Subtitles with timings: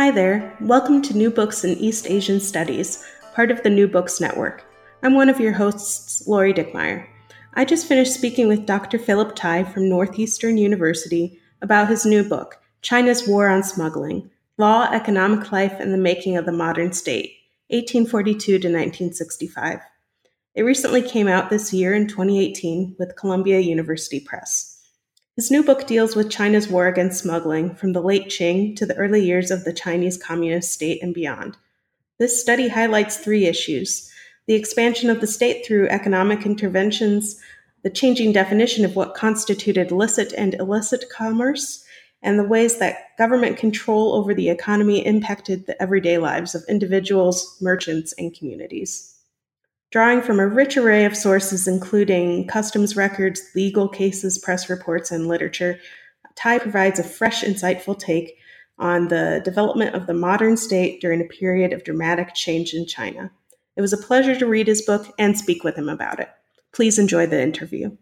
[0.00, 0.56] Hi there.
[0.62, 3.04] Welcome to New Books in East Asian Studies,
[3.34, 4.64] part of the New Books Network.
[5.02, 7.06] I'm one of your hosts, Lori Dickmeyer.
[7.52, 8.98] I just finished speaking with Dr.
[8.98, 15.52] Philip Thai from Northeastern University about his new book, China's War on Smuggling Law, Economic
[15.52, 17.34] Life, and the Making of the Modern State,
[17.68, 19.80] 1842 to 1965.
[20.54, 24.79] It recently came out this year in 2018 with Columbia University Press.
[25.40, 28.94] His new book deals with China's war against smuggling from the late Qing to the
[28.96, 31.56] early years of the Chinese Communist state and beyond.
[32.18, 34.12] This study highlights three issues
[34.46, 37.40] the expansion of the state through economic interventions,
[37.82, 41.86] the changing definition of what constituted licit and illicit commerce,
[42.20, 47.56] and the ways that government control over the economy impacted the everyday lives of individuals,
[47.62, 49.09] merchants, and communities.
[49.90, 55.26] Drawing from a rich array of sources, including customs records, legal cases, press reports, and
[55.26, 55.80] literature,
[56.36, 58.36] Thai provides a fresh, insightful take
[58.78, 63.32] on the development of the modern state during a period of dramatic change in China.
[63.76, 66.28] It was a pleasure to read his book and speak with him about it.
[66.72, 67.96] Please enjoy the interview.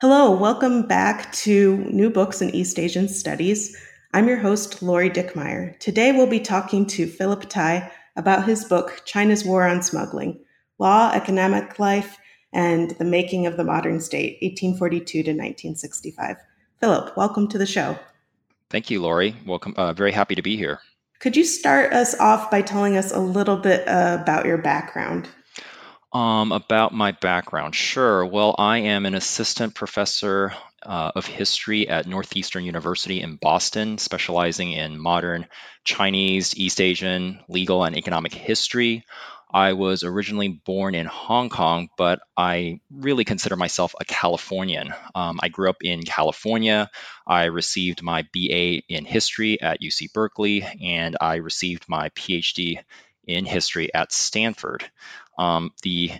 [0.00, 3.76] Hello, welcome back to New Books in East Asian Studies.
[4.14, 5.78] I'm your host, Lori Dickmeyer.
[5.78, 10.40] Today we'll be talking to Philip Thai about his book, China's War on Smuggling
[10.84, 12.18] Law, Economic Life,
[12.52, 16.36] and the Making of the Modern State, 1842 to 1965.
[16.78, 17.98] Philip, welcome to the show.
[18.68, 19.34] Thank you, Lori.
[19.46, 19.72] Welcome.
[19.78, 20.80] Uh, very happy to be here.
[21.20, 25.26] Could you start us off by telling us a little bit uh, about your background?
[26.12, 28.26] Um, about my background, sure.
[28.26, 34.72] Well, I am an assistant professor uh, of history at Northeastern University in Boston, specializing
[34.72, 35.46] in modern
[35.82, 39.06] Chinese, East Asian, legal, and economic history.
[39.54, 44.92] I was originally born in Hong Kong, but I really consider myself a Californian.
[45.14, 46.90] Um, I grew up in California.
[47.24, 52.80] I received my BA in history at UC Berkeley, and I received my PhD
[53.28, 54.90] in history at Stanford.
[55.38, 56.10] Um, the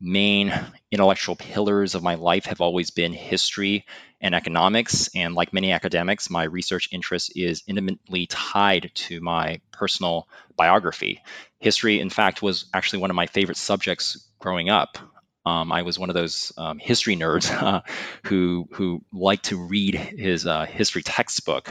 [0.00, 0.52] main
[0.92, 3.86] intellectual pillars of my life have always been history
[4.24, 5.10] and economics.
[5.14, 10.26] And like many academics, my research interest is intimately tied to my personal
[10.56, 11.20] biography.
[11.60, 14.96] History, in fact, was actually one of my favorite subjects growing up.
[15.44, 17.82] Um, I was one of those um, history nerds uh,
[18.24, 21.70] who who liked to read his uh, history textbook.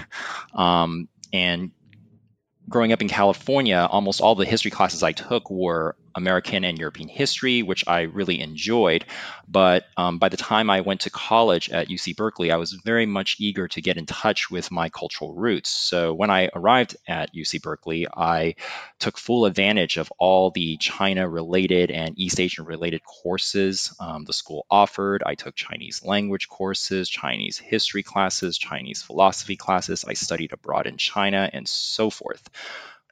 [0.53, 1.71] Um, and
[2.69, 7.09] growing up in California, almost all the history classes I took were American and European
[7.09, 9.05] history, which I really enjoyed.
[9.47, 13.05] But um, by the time I went to college at UC Berkeley, I was very
[13.05, 15.69] much eager to get in touch with my cultural roots.
[15.69, 18.55] So when I arrived at UC Berkeley, I
[18.99, 24.33] took full advantage of all the China related and East Asian related courses um, the
[24.33, 25.23] school offered.
[25.25, 30.05] I took Chinese language courses, Chinese history classes, Chinese philosophy classes.
[30.07, 32.49] I studied abroad in China and so forth.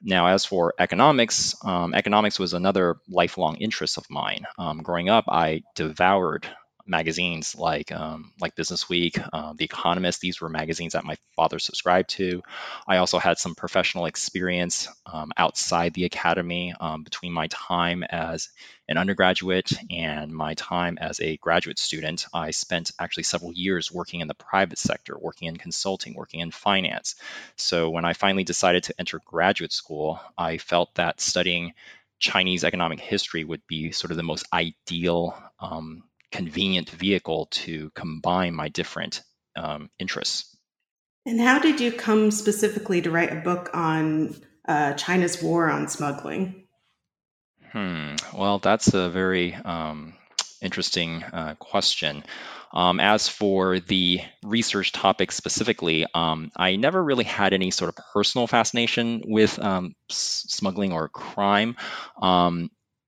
[0.02, 4.46] Now, as for economics, um, economics was another lifelong interest of mine.
[4.58, 6.46] Um, growing up, I devoured
[6.86, 10.20] magazines like um, like Business Week, uh, The Economist.
[10.20, 12.42] These were magazines that my father subscribed to.
[12.86, 18.48] I also had some professional experience um, outside the academy um, between my time as
[18.88, 22.26] an undergraduate and my time as a graduate student.
[22.34, 26.50] I spent actually several years working in the private sector, working in consulting, working in
[26.50, 27.14] finance.
[27.56, 31.74] So when I finally decided to enter graduate school, I felt that studying
[32.22, 38.54] Chinese economic history would be sort of the most ideal um, convenient vehicle to combine
[38.54, 39.22] my different
[39.56, 40.56] um, interests.
[41.24, 44.34] And how did you come specifically to write a book on
[44.66, 46.66] uh, China's war on smuggling?
[47.70, 48.16] Hmm.
[48.34, 50.14] Well, that's a very um,
[50.60, 52.24] interesting uh, question.
[52.72, 58.04] Um, as for the research topic specifically, um, I never really had any sort of
[58.12, 61.76] personal fascination with um, s- smuggling or crime.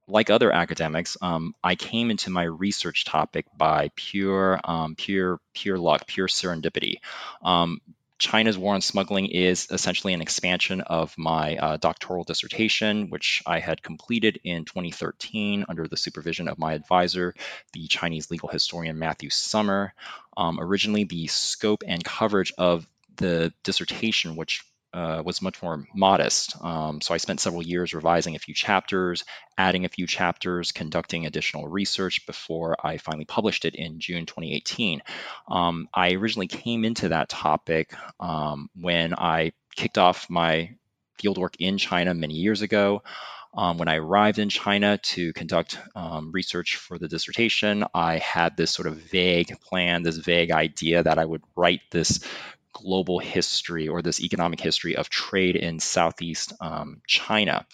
[0.07, 5.79] Like other academics, um, I came into my research topic by pure, um, pure, pure
[5.79, 6.97] luck, pure serendipity.
[7.43, 7.81] Um,
[8.19, 13.59] China's war on smuggling is essentially an expansion of my uh, doctoral dissertation, which I
[13.59, 17.35] had completed in 2013 under the supervision of my advisor,
[17.73, 19.95] the Chinese legal historian Matthew Sommer.
[20.37, 22.87] Um, originally, the scope and coverage of
[23.17, 24.65] the dissertation, which
[24.95, 26.55] uh, was much more modest.
[26.63, 29.25] Um, so I spent several years revising a few chapters,
[29.59, 35.03] adding a few chapters, conducting additional research before I finally published it in June 2018.
[35.49, 40.71] Um, I originally came into that topic um, when I kicked off my
[41.21, 43.03] fieldwork in China many years ago.
[43.57, 48.57] Um, when I arrived in China to conduct um, research for the dissertation, I had
[48.57, 52.25] this sort of vague plan, this vague idea that I would write this
[52.85, 57.67] global history or this economic history of trade in Southeast um, China.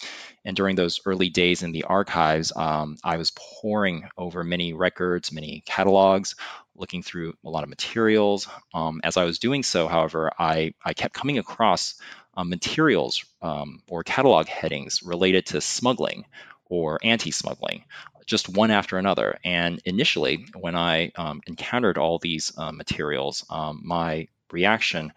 [0.45, 5.31] And during those early days in the archives, um, I was poring over many records,
[5.31, 6.35] many catalogs,
[6.75, 8.47] looking through a lot of materials.
[8.73, 11.95] Um, as I was doing so, however, I, I kept coming across
[12.35, 16.25] uh, materials um, or catalog headings related to smuggling
[16.65, 17.83] or anti smuggling,
[18.25, 19.37] just one after another.
[19.43, 25.13] And initially, when I um, encountered all these uh, materials, um, my reaction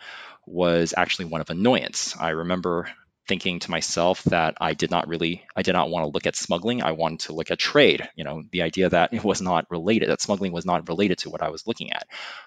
[0.47, 2.15] was actually one of annoyance.
[2.19, 2.89] I remember
[3.27, 6.37] thinking to myself that I did not really, I did not want to look at
[6.37, 6.83] smuggling.
[6.83, 8.07] I wanted to look at trade.
[8.17, 11.31] You know, the idea that it was not related, that smuggling was not related to
[11.31, 12.07] what I was looking at.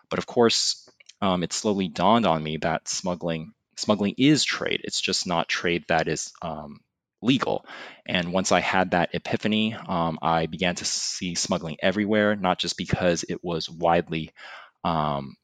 [0.10, 0.88] But of course,
[1.22, 4.82] um, it slowly dawned on me that smuggling, smuggling is trade.
[4.84, 6.82] It's just not trade that is um,
[7.22, 7.66] legal.
[8.06, 12.78] And once I had that epiphany, um, I began to see smuggling everywhere, not just
[12.78, 14.32] because it was widely
[14.84, 15.36] um,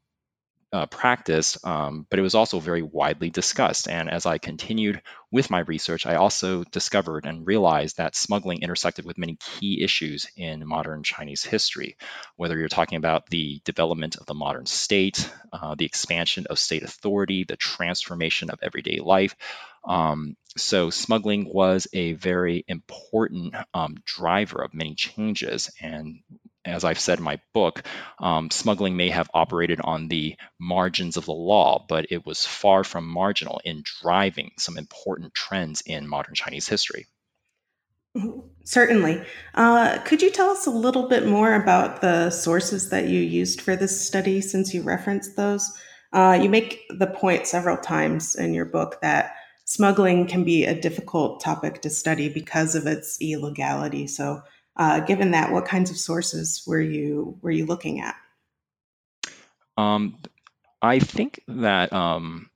[0.74, 3.88] uh, practice, um, but it was also very widely discussed.
[3.88, 9.06] And as I continued with my research, I also discovered and realized that smuggling intersected
[9.06, 11.96] with many key issues in modern Chinese history,
[12.38, 16.82] whether you're talking about the development of the modern state, uh, the expansion of state
[16.82, 19.36] authority, the transformation of everyday life.
[19.86, 25.72] Um, so, smuggling was a very important um, driver of many changes.
[25.82, 26.22] And
[26.66, 27.84] as I've said in my book,
[28.20, 32.84] um, smuggling may have operated on the margins of the law, but it was far
[32.84, 37.08] from marginal in driving some important trends in modern Chinese history.
[38.64, 39.24] Certainly.
[39.56, 43.62] Uh, could you tell us a little bit more about the sources that you used
[43.62, 45.72] for this study since you referenced those?
[46.14, 49.36] Uh, you make the point several times in your book that
[49.66, 54.06] smuggling can be a difficult topic to study because of its illegality.
[54.08, 54.44] So,
[54.76, 58.16] uh, given that, what kinds of sources were you were you looking at?
[59.78, 60.20] Um,
[60.82, 62.50] I think that um,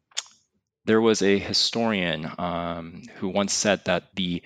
[0.85, 4.41] there was a historian um, who once said that the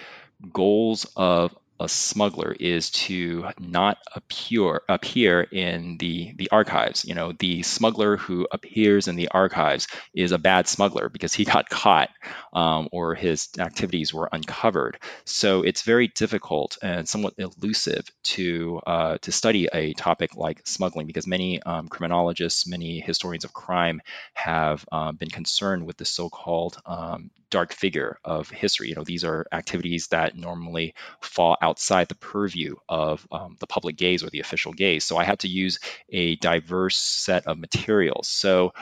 [0.51, 7.05] goals of a smuggler is to not appear appear in the the archives.
[7.05, 11.45] You know, the smuggler who appears in the archives is a bad smuggler because he
[11.53, 12.09] got caught
[12.53, 14.97] um, or his activities were uncovered.
[15.25, 21.07] So it's very difficult and somewhat elusive to uh, to study a topic like smuggling
[21.07, 24.01] because many um, criminologists, many historians of crime
[24.33, 28.89] have uh, been concerned with the so-called um, dark figure of history.
[28.89, 33.95] You know, these are activities that normally fall outside the purview of um, the public
[33.95, 35.05] gaze or the official gaze.
[35.05, 35.79] So I had to use
[36.09, 38.27] a diverse set of materials.
[38.27, 38.73] So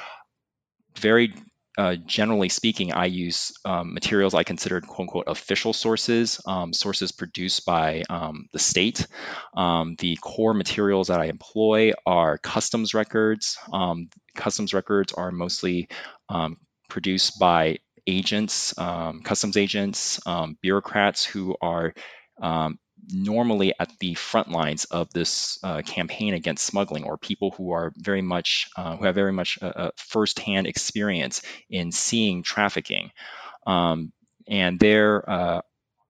[0.97, 1.35] very
[1.77, 7.13] uh, generally speaking, I use um, materials I consider quote unquote official sources, um, sources
[7.13, 9.07] produced by um, the state.
[9.55, 13.57] Um, the core materials that I employ are customs records.
[13.71, 15.87] Um, customs records are mostly
[16.27, 16.57] um,
[16.89, 17.77] produced by
[18.07, 18.73] agents,
[19.23, 20.19] customs agents,
[20.61, 21.93] bureaucrats who are
[22.41, 22.79] um,
[23.11, 27.93] normally at the front lines of this uh, campaign against smuggling, or people who are
[27.97, 33.11] very much uh, who have very much a, a firsthand experience in seeing trafficking.
[33.65, 34.11] Um,
[34.47, 35.61] and their uh,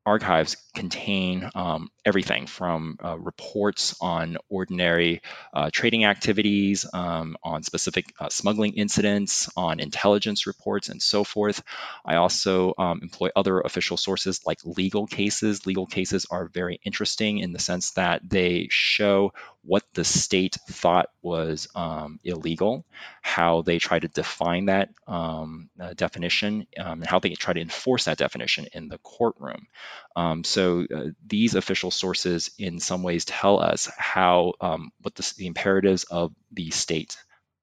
[0.06, 5.22] archives contain um, everything from uh, reports on ordinary
[5.54, 11.62] uh, trading activities, um, on specific uh, smuggling incidents, on intelligence reports, and so forth.
[12.06, 15.66] I also um, employ other official sources like legal cases.
[15.66, 21.10] Legal cases are very interesting in the sense that they show what the state thought
[21.22, 22.86] was um, illegal,
[23.22, 27.62] how they try to define that um, uh, definition, um, and how they try to
[27.62, 29.68] enforce that definition in the courtroom.
[30.16, 35.34] Um, so uh, these official sources, in some ways, tell us how um, what the,
[35.38, 37.18] the, imperatives of the state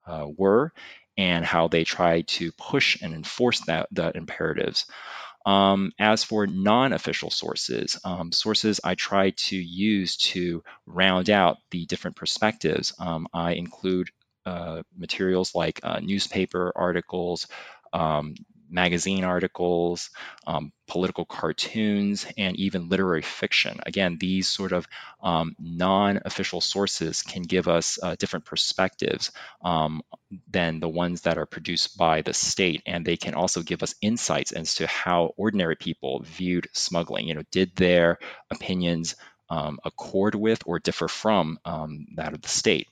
[0.05, 0.71] uh, were,
[1.17, 4.85] and how they try to push and enforce that that imperatives.
[5.45, 11.85] Um, as for non-official sources, um, sources I try to use to round out the
[11.85, 14.09] different perspectives, um, I include
[14.45, 17.47] uh, materials like uh, newspaper articles,
[17.93, 18.35] um,
[18.69, 20.09] magazine articles,
[20.45, 23.79] um, political cartoons, and even literary fiction.
[23.85, 24.87] Again, these sort of
[25.21, 29.31] um, non official sources can give us uh, different perspectives
[29.61, 30.01] um,
[30.49, 32.81] than the ones that are produced by the state.
[32.85, 37.27] And they can also give us insights as to how ordinary people viewed smuggling.
[37.27, 38.19] You know, did their
[38.51, 39.15] opinions
[39.49, 42.87] um, accord with or differ from um, that of the state,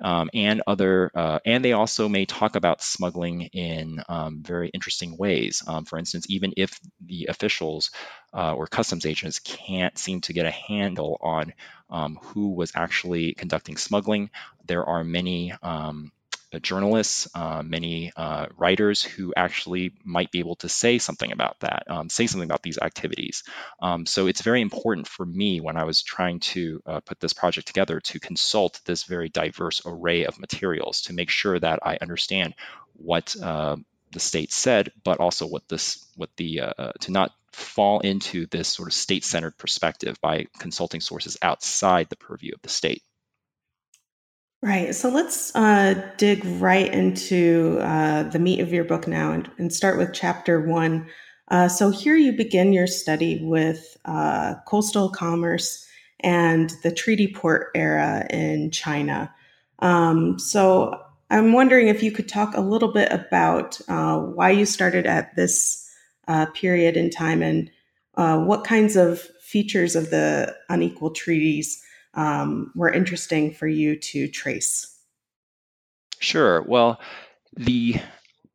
[0.00, 5.16] um, and other, uh, and they also may talk about smuggling in um, very interesting
[5.16, 5.62] ways.
[5.66, 7.90] Um, for instance, even if the officials
[8.32, 11.52] uh, or customs agents can't seem to get a handle on
[11.90, 14.30] um, who was actually conducting smuggling,
[14.66, 16.10] there are many uh,
[16.58, 21.84] journalists, uh, many uh, writers who actually might be able to say something about that,
[21.88, 23.44] um, say something about these activities.
[23.80, 27.32] Um, so it's very important for me when I was trying to uh, put this
[27.32, 31.98] project together to consult this very diverse array of materials to make sure that I
[32.00, 32.54] understand
[32.94, 33.76] what uh,
[34.12, 38.68] the state said, but also what this, what the, uh, to not fall into this
[38.68, 43.02] sort of state-centered perspective by consulting sources outside the purview of the state.
[44.62, 44.94] Right.
[44.94, 49.72] So let's uh, dig right into uh, the meat of your book now and, and
[49.72, 51.06] start with chapter one.
[51.48, 55.86] Uh, so here you begin your study with uh, coastal commerce
[56.20, 59.34] and the treaty port era in China.
[59.78, 64.66] Um, so I'm wondering if you could talk a little bit about uh, why you
[64.66, 65.90] started at this
[66.28, 67.70] uh, period in time and
[68.14, 71.82] what kinds of features of the unequal treaties
[72.14, 74.96] um, were interesting for you to trace?
[76.18, 76.62] Sure.
[76.62, 77.00] Well,
[77.56, 77.96] the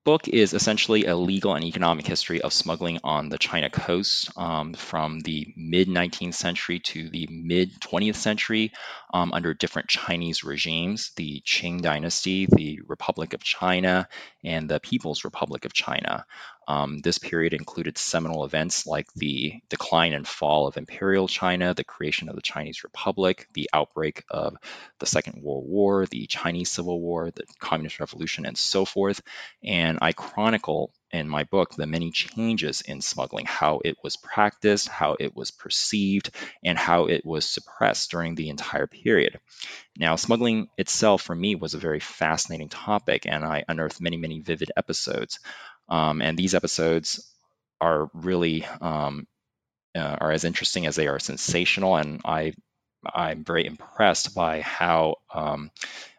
[0.05, 4.73] book is essentially a legal and economic history of smuggling on the China coast um,
[4.73, 8.71] from the mid 19th century to the mid 20th century
[9.15, 14.09] um, under different Chinese regimes the Qing Dynasty, the Republic of China,
[14.43, 16.25] and the People's Republic of China.
[16.67, 21.85] Um, this period included seminal events like the decline and fall of Imperial China, the
[21.85, 24.57] creation of the Chinese Republic, the outbreak of
[24.99, 29.21] the Second World War, the Chinese Civil War, the Communist Revolution, and so forth.
[29.63, 34.87] And I chronicle in my book the many changes in smuggling, how it was practiced,
[34.87, 36.31] how it was perceived,
[36.63, 39.39] and how it was suppressed during the entire period.
[39.97, 44.39] Now, smuggling itself for me was a very fascinating topic, and I unearthed many, many
[44.39, 45.39] vivid episodes.
[45.89, 47.31] Um, and these episodes
[47.79, 49.27] are really um,
[49.95, 51.95] uh, are as interesting as they are sensational.
[51.95, 52.53] And I
[53.13, 55.71] I'm very impressed by how um,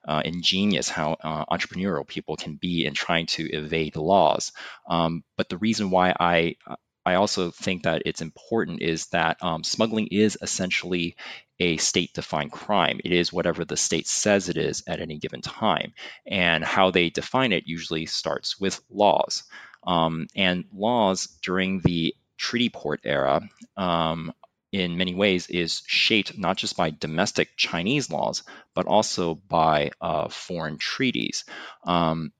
[0.06, 4.52] uh, ingenious, how uh, entrepreneurial people can be in trying to evade laws.
[4.88, 6.56] Um, but the reason why I
[7.06, 11.14] I also think that it's important is that um, smuggling is essentially
[11.60, 13.00] a state defined crime.
[13.04, 15.94] It is whatever the state says it is at any given time.
[16.26, 19.44] And how they define it usually starts with laws.
[19.86, 23.40] Um, and laws during the treaty port era,
[23.76, 24.32] um,
[24.72, 28.42] in many ways, is shaped not just by domestic Chinese laws,
[28.74, 31.44] but also by uh, foreign treaties.
[31.84, 32.32] Um,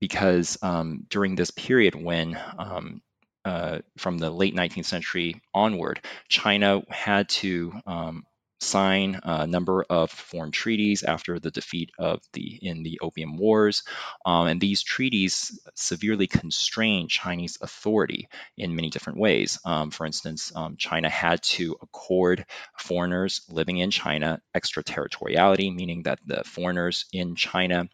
[0.00, 3.00] because um, during this period when um,
[3.44, 8.26] uh, from the late 19th century onward, China had to um,
[8.60, 13.82] sign a number of foreign treaties after the defeat of the in the Opium Wars,
[14.24, 19.58] um, and these treaties severely constrained Chinese authority in many different ways.
[19.64, 22.46] Um, for instance, um, China had to accord
[22.78, 27.88] foreigners living in China extraterritoriality, meaning that the foreigners in China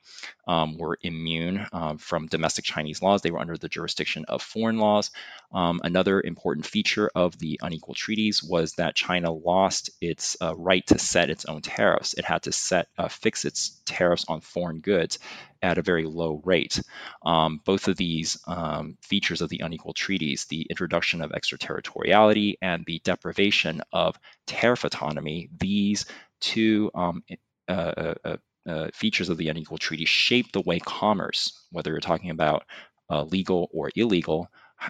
[0.46, 4.78] um, were immune um, from domestic Chinese laws; they were under the jurisdiction of foreign
[4.78, 5.10] laws.
[5.52, 10.86] Um, another important feature of the unequal treaties was that China lost its uh, right
[10.86, 12.14] to set its own tariffs.
[12.14, 15.18] It had to set uh, fix its tariffs on foreign goods
[15.62, 16.82] at a very low rate.
[17.24, 22.84] Um, both of these um, features of the unequal treaties, the introduction of extraterritoriality and
[22.84, 26.06] the deprivation of tariff autonomy, these
[26.40, 27.22] two um,
[27.68, 28.36] uh, uh,
[28.68, 32.64] uh, features of the unequal treaty shape the way commerce, whether you're talking about
[33.10, 34.48] uh, legal or illegal,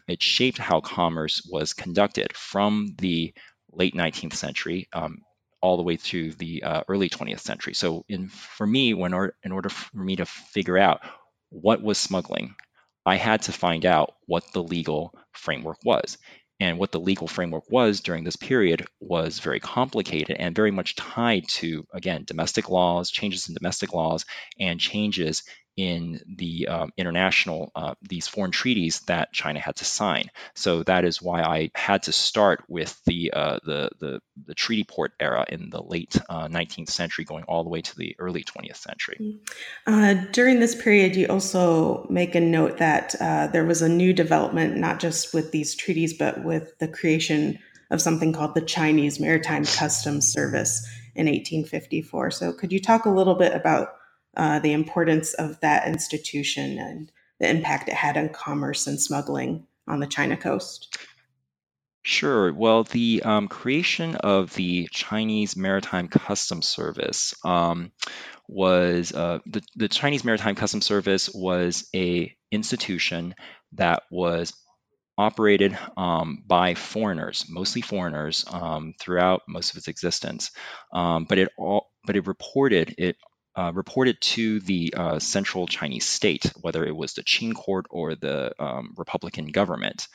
[0.08, 3.34] it shaped how commerce was conducted from the
[3.72, 5.18] late 19th century um,
[5.60, 7.74] all the way through the uh, early 20th century.
[7.74, 11.00] So, in for me, when or, in order for me to figure out
[11.50, 12.54] what was smuggling,
[13.04, 16.18] I had to find out what the legal framework was.
[16.62, 20.94] And what the legal framework was during this period was very complicated and very much
[20.94, 24.24] tied to, again, domestic laws, changes in domestic laws,
[24.60, 25.42] and changes
[25.76, 30.30] in the um, international uh, these foreign treaties that China had to sign.
[30.54, 34.84] So that is why I had to start with the uh, the, the, the treaty
[34.84, 38.44] port era in the late uh, 19th century, going all the way to the early
[38.44, 39.16] 20th century.
[39.20, 39.38] Mm.
[39.86, 44.12] Uh, during this period, you also make a note that uh, there was a new
[44.12, 47.58] development, not just with these treaties, but with the creation
[47.90, 52.30] of something called the Chinese Maritime Customs Service in 1854.
[52.30, 53.94] So, could you talk a little bit about
[54.36, 59.66] uh, the importance of that institution and the impact it had on commerce and smuggling
[59.86, 60.96] on the China coast?
[62.04, 62.52] Sure.
[62.52, 67.92] Well, the um, creation of the Chinese Maritime Customs Service um,
[68.48, 73.34] was uh, the, the Chinese Maritime Customs Service was a institution
[73.74, 74.52] that was
[75.16, 80.50] operated um, by foreigners, mostly foreigners, um, throughout most of its existence.
[80.92, 83.16] Um, but it all, but it reported it
[83.54, 88.14] uh, reported to the uh, central Chinese state, whether it was the Qing court or
[88.14, 90.08] the um, Republican government.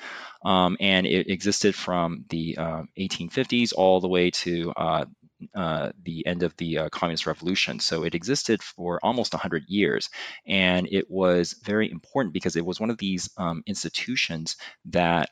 [0.43, 5.05] Um, and it existed from the uh, 1850s all the way to uh,
[5.53, 7.79] uh, the end of the uh, Communist Revolution.
[7.79, 10.09] So it existed for almost 100 years.
[10.45, 15.29] And it was very important because it was one of these um, institutions that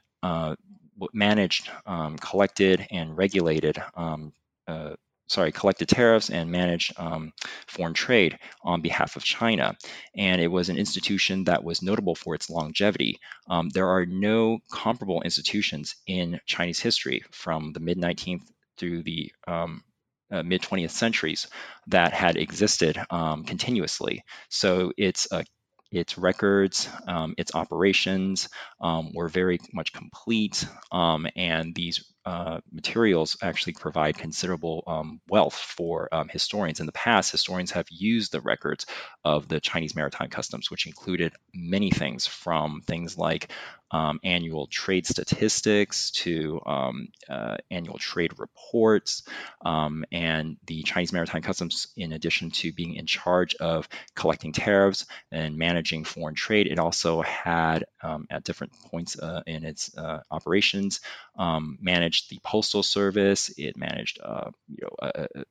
[1.13, 4.33] managed, um, collected, and regulated um,
[4.67, 4.95] uh,
[5.27, 7.33] sorry, collected tariffs and managed um,
[7.67, 9.75] foreign trade on behalf of China.
[10.15, 13.19] And it was an institution that was notable for its longevity.
[13.49, 19.31] Um, there are no comparable institutions in Chinese history from the mid 19th through the
[19.47, 19.83] um,
[20.31, 21.47] uh, mid 20th centuries
[21.87, 24.23] that had existed um, continuously.
[24.49, 25.45] So it's a
[25.91, 28.49] its records, um, its operations
[28.81, 36.09] um, were very much complete, and these uh, materials actually provide considerable um, wealth for
[36.11, 36.79] um, historians.
[36.79, 38.85] In the past, historians have used the records
[39.23, 43.51] of the Chinese maritime customs, which included many things from things like
[43.95, 49.23] um, annual trade statistics to um, uh, annual trade reports.
[49.63, 55.05] Um, and the Chinese Maritime Customs, in addition to being in charge of collecting tariffs
[55.31, 60.19] and managing foreign trade, it also had, um, at different points uh, in its uh,
[60.29, 60.99] operations,
[61.37, 63.53] um, managed the postal service.
[63.57, 65.43] It managed, uh, you know, uh, uh,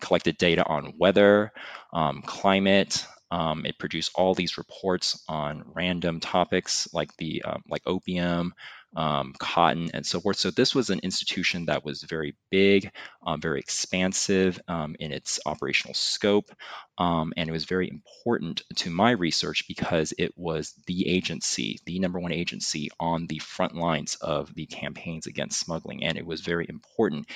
[0.00, 1.52] collected data on weather,
[1.92, 7.82] um, climate, um, it produced all these reports on random topics like the um, like
[7.86, 8.54] opium,
[8.94, 10.36] um, cotton, and so forth.
[10.36, 12.90] So this was an institution that was very big,
[13.26, 16.50] um, very expansive um, in its operational scope,
[16.98, 21.98] um, and it was very important to my research because it was the agency, the
[21.98, 26.40] number one agency on the front lines of the campaigns against smuggling, and it was
[26.42, 27.26] very important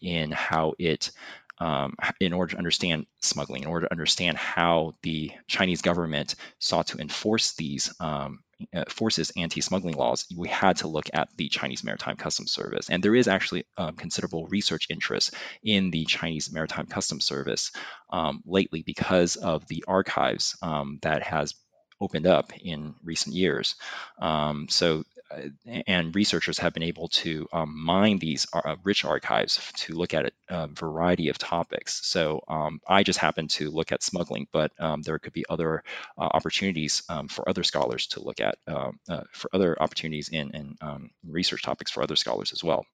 [0.00, 1.10] in how it
[1.60, 6.88] um, in order to understand smuggling, in order to understand how the Chinese government sought
[6.88, 8.40] to enforce these um,
[8.74, 12.90] uh, forces anti-smuggling laws, we had to look at the Chinese Maritime Customs Service.
[12.90, 17.72] And there is actually um, considerable research interest in the Chinese Maritime Customs Service
[18.10, 21.54] um, lately because of the archives um, that has
[22.00, 23.74] opened up in recent years.
[24.20, 25.04] Um, so
[25.86, 30.32] and researchers have been able to um, mine these uh, rich archives to look at
[30.48, 32.00] a variety of topics.
[32.06, 35.82] So um, I just happen to look at smuggling, but um, there could be other
[36.18, 40.54] uh, opportunities um, for other scholars to look at, um, uh, for other opportunities in,
[40.54, 42.84] in um, research topics for other scholars as well.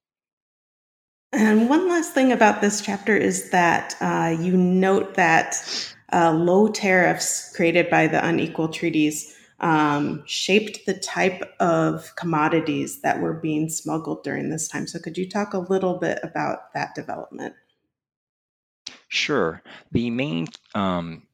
[1.32, 5.56] And one last thing about this chapter is that uh, you note that
[6.12, 13.20] uh, low tariffs created by the unequal treaties um, shaped the type of commodities that
[13.20, 14.86] were being smuggled during this time.
[14.86, 17.54] So, could you talk a little bit about that development?
[19.08, 19.62] Sure.
[19.92, 21.25] The main um,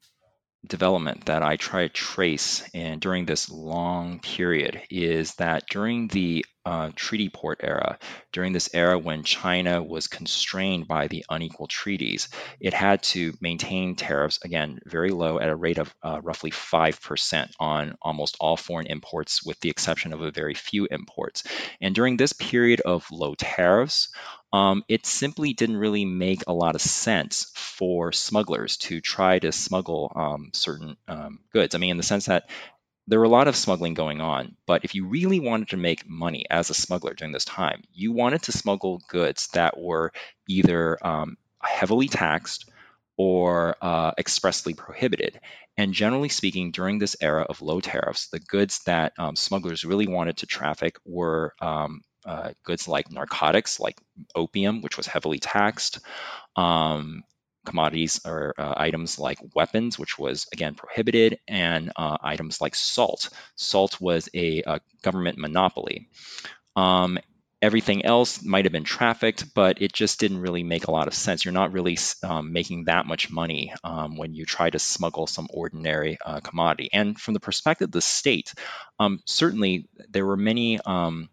[0.72, 6.46] development that I try to trace and during this long period is that during the
[6.64, 7.98] uh, treaty port era,
[8.32, 13.96] during this era when China was constrained by the unequal treaties, it had to maintain
[13.96, 18.86] tariffs, again, very low at a rate of uh, roughly 5% on almost all foreign
[18.86, 21.42] imports, with the exception of a very few imports.
[21.82, 24.08] And during this period of low tariffs,
[24.52, 29.52] um, it simply didn't really make a lot of sense for smugglers to try to
[29.52, 31.74] smuggle um, certain um, goods.
[31.74, 32.50] I mean, in the sense that
[33.08, 36.08] there were a lot of smuggling going on, but if you really wanted to make
[36.08, 40.12] money as a smuggler during this time, you wanted to smuggle goods that were
[40.48, 42.68] either um, heavily taxed
[43.16, 45.40] or uh, expressly prohibited.
[45.76, 50.06] And generally speaking, during this era of low tariffs, the goods that um, smugglers really
[50.06, 54.00] wanted to traffic were um, uh, goods like narcotics, like
[54.34, 56.00] opium, which was heavily taxed,
[56.56, 57.22] um,
[57.64, 63.28] commodities or uh, items like weapons, which was again prohibited, and uh, items like salt.
[63.56, 66.08] Salt was a, a government monopoly.
[66.74, 67.18] Um,
[67.62, 71.14] everything else might have been trafficked, but it just didn't really make a lot of
[71.14, 71.44] sense.
[71.44, 75.46] You're not really um, making that much money um, when you try to smuggle some
[75.48, 76.90] ordinary uh, commodity.
[76.92, 78.52] And from the perspective of the state,
[78.98, 81.28] um, certainly there were many um,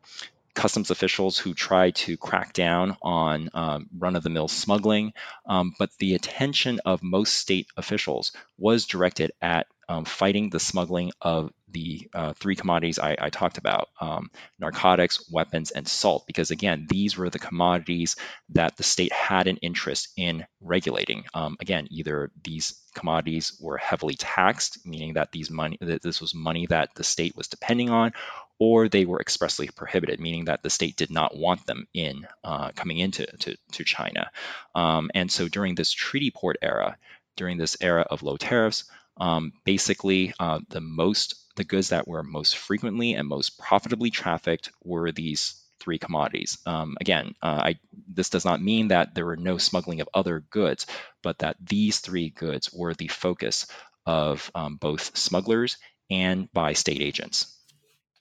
[0.59, 5.13] customs officials who tried to crack down on um, run of the mill smuggling,
[5.45, 11.11] um, but the attention of most state officials was directed at um, fighting the smuggling
[11.21, 16.51] of the uh, three commodities I, I talked about um, narcotics, weapons, and salt, because
[16.51, 18.15] again, these were the commodities
[18.49, 21.23] that the state had an interest in regulating.
[21.33, 26.35] Um, again, either these commodities were heavily taxed, meaning that these money that this was
[26.35, 28.13] money that the state was depending on,
[28.59, 32.71] or they were expressly prohibited, meaning that the state did not want them in uh,
[32.75, 34.29] coming into to, to China.
[34.75, 36.97] Um, and so during this treaty port era,
[37.37, 38.83] during this era of low tariffs,
[39.17, 44.71] um, basically uh, the most the goods that were most frequently and most profitably trafficked
[44.81, 46.57] were these three commodities.
[46.65, 50.39] Um, again, uh, I, this does not mean that there were no smuggling of other
[50.39, 50.85] goods,
[51.21, 53.67] but that these three goods were the focus
[54.05, 55.77] of um, both smugglers
[56.09, 57.58] and by state agents.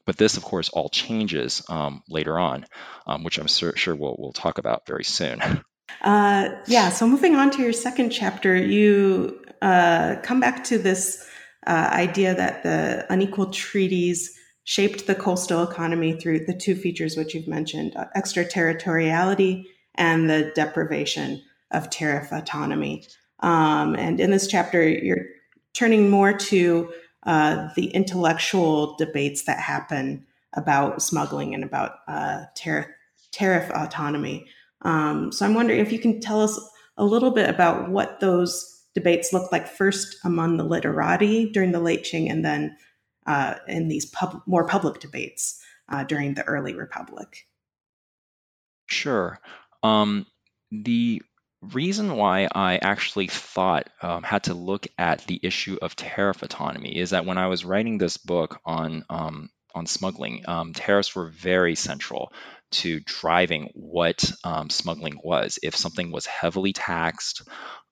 [0.08, 2.64] But this, of course, all changes um, later on,
[3.06, 5.40] um, which I'm sur- sure we'll, we'll talk about very soon.
[6.02, 11.26] Uh, yeah, so moving on to your second chapter, you uh, come back to this
[11.66, 17.34] uh, idea that the unequal treaties shaped the coastal economy through the two features which
[17.34, 21.42] you've mentioned uh, extraterritoriality and the deprivation
[21.72, 23.04] of tariff autonomy.
[23.40, 25.24] Um, and in this chapter, you're
[25.74, 26.92] turning more to
[27.28, 32.86] uh, the intellectual debates that happen about smuggling and about uh, tariff,
[33.32, 34.46] tariff autonomy.
[34.80, 36.58] Um, so I'm wondering if you can tell us
[36.96, 41.80] a little bit about what those debates looked like first among the literati during the
[41.80, 42.74] late Qing and then
[43.26, 47.46] uh, in these pub- more public debates uh, during the early republic.
[48.86, 49.38] Sure.
[49.82, 50.24] Um,
[50.72, 51.20] the
[51.62, 56.96] reason why I actually thought um, had to look at the issue of tariff autonomy
[56.96, 61.28] is that when I was writing this book on um, on smuggling, um, tariffs were
[61.28, 62.32] very central
[62.70, 65.58] to driving what um, smuggling was.
[65.62, 67.42] If something was heavily taxed,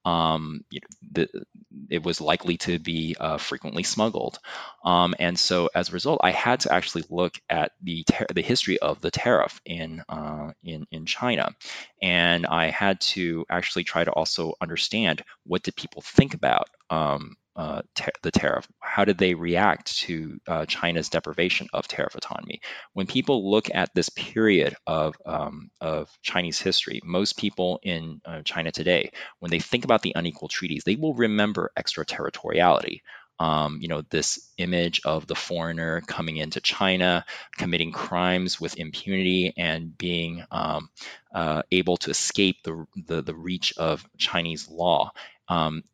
[0.07, 1.45] um, you know, the,
[1.91, 4.39] it was likely to be uh, frequently smuggled.
[4.85, 8.41] Um, and so as a result, I had to actually look at the ter- the
[8.41, 11.55] history of the tariff in uh, in in China,
[12.01, 17.37] and I had to actually try to also understand what did people think about um,
[17.57, 17.83] uh,
[18.23, 18.69] the tariff?
[18.81, 22.61] How did they react to uh, China's deprivation of tariff autonomy?
[22.93, 28.43] When people look at this period of, um, of Chinese history, most people in uh,
[28.43, 33.03] China today, when they think about the unequal treaties, they will remember extraterritoriality.
[33.39, 37.25] Um, you know, this image of the foreigner coming into China,
[37.59, 40.89] committing crimes with impunity, and being um,
[41.35, 45.11] uh, able to escape the, the, the reach of Chinese law.
[45.49, 45.85] Um,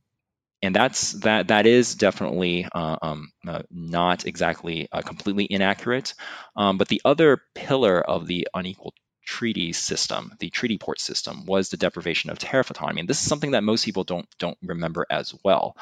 [0.62, 6.14] and that's that that is definitely uh, um, uh, not exactly uh, completely inaccurate.
[6.56, 11.68] Um, but the other pillar of the unequal treaty system, the treaty port system, was
[11.68, 13.00] the deprivation of tariff autonomy.
[13.00, 15.76] And this is something that most people don't don't remember as well.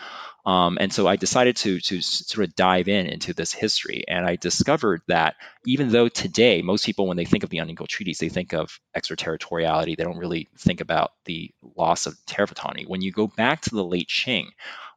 [0.45, 4.27] Um, and so I decided to to sort of dive in into this history, and
[4.27, 8.19] I discovered that even though today most people, when they think of the unequal treaties,
[8.19, 9.97] they think of extraterritoriality.
[9.97, 12.85] They don't really think about the loss of tariff autonomy.
[12.87, 14.49] When you go back to the late Qing.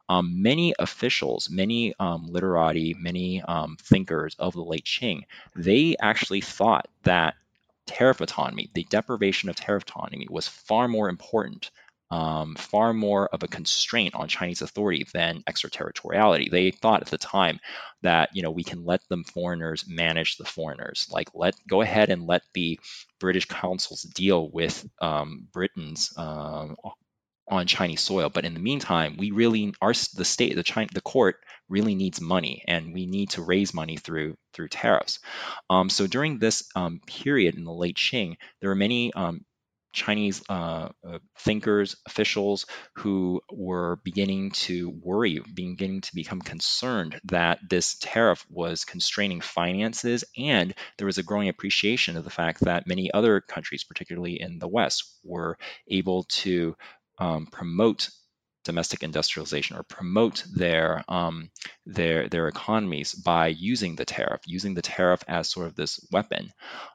[0.06, 5.22] Um, many officials, many um, literati, many um, thinkers of the late Qing,
[5.56, 7.36] they actually thought that
[7.86, 11.70] tariff autonomy, the deprivation of tariff autonomy, was far more important,
[12.10, 16.48] um, far more of a constraint on Chinese authority than extraterritoriality.
[16.50, 17.60] They thought at the time
[18.02, 22.10] that you know we can let them foreigners manage the foreigners, like let go ahead
[22.10, 22.78] and let the
[23.20, 26.76] British councils deal with um, Britain's um,
[27.48, 28.30] on Chinese soil.
[28.30, 31.36] But in the meantime, we really our the state, the China, the court
[31.68, 35.20] really needs money, and we need to raise money through through tariffs.
[35.70, 39.44] Um, so during this um, period in the late Qing, there were many um,
[39.94, 47.60] Chinese uh, uh, thinkers, officials who were beginning to worry, beginning to become concerned that
[47.70, 52.88] this tariff was constraining finances, and there was a growing appreciation of the fact that
[52.88, 55.56] many other countries, particularly in the West, were
[55.88, 56.76] able to
[57.18, 58.10] um, promote
[58.64, 61.50] domestic industrialization or promote their um,
[61.86, 66.50] their their economies by using the tariff, using the tariff as sort of this weapon.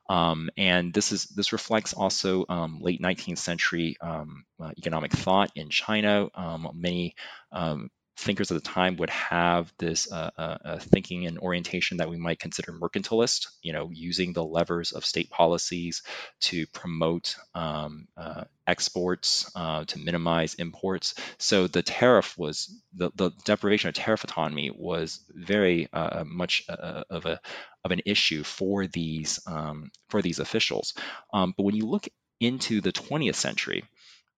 [0.09, 5.51] Um, and this is this reflects also um, late 19th century um, uh, economic thought
[5.55, 6.27] in China.
[6.33, 7.15] Um, many
[7.51, 12.09] um, thinkers at the time would have this uh, uh, uh, thinking and orientation that
[12.09, 16.03] we might consider mercantilist, you know, using the levers of state policies
[16.41, 21.15] to promote um, uh, exports, uh, to minimize imports.
[21.37, 27.25] So the tariff was, the, the deprivation of tariff autonomy was very uh, much of,
[27.25, 27.39] a,
[27.85, 30.93] of an issue for these, um, for these officials.
[31.33, 32.07] Um, but when you look
[32.39, 33.83] into the 20th century,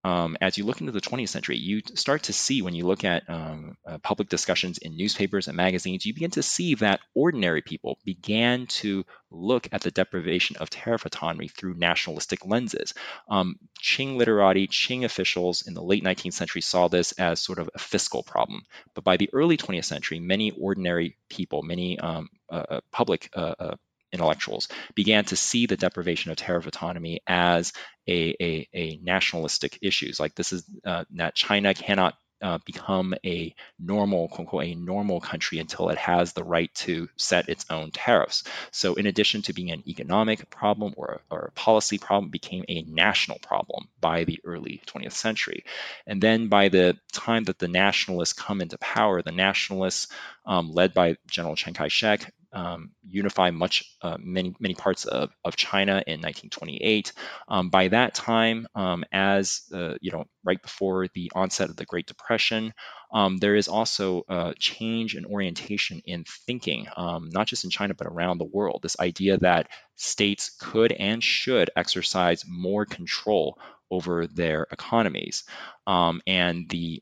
[0.03, 3.03] um, as you look into the 20th century, you start to see when you look
[3.03, 7.61] at um, uh, public discussions in newspapers and magazines, you begin to see that ordinary
[7.61, 12.93] people began to look at the deprivation of tariff autonomy through nationalistic lenses.
[13.29, 17.69] Um, Qing literati, Qing officials in the late 19th century saw this as sort of
[17.75, 18.63] a fiscal problem.
[18.95, 23.55] But by the early 20th century, many ordinary people, many um, uh, uh, public uh,
[23.59, 23.75] uh
[24.11, 27.73] intellectuals began to see the deprivation of tariff autonomy as
[28.07, 30.19] a, a, a nationalistic issues.
[30.19, 35.19] Like this is uh, that China cannot uh, become a normal, quote unquote, a normal
[35.19, 38.43] country until it has the right to set its own tariffs.
[38.71, 42.81] So, in addition to being an economic problem or, or a policy problem, became a
[42.81, 45.65] national problem by the early 20th century.
[46.07, 50.07] And then by the time that the nationalists come into power, the nationalists,
[50.45, 55.55] um, led by General Chiang Kai-shek, um, unify much uh, many many parts of, of
[55.55, 57.13] China in 1928.
[57.47, 61.85] Um, by that time, um, as uh, you know, right before the onset of the
[61.85, 62.73] Great Depression,
[63.13, 67.93] um, there is also a change in orientation in thinking, um, not just in China
[67.93, 68.81] but around the world.
[68.81, 73.57] This idea that states could and should exercise more control
[73.89, 75.43] over their economies,
[75.87, 77.01] um, and the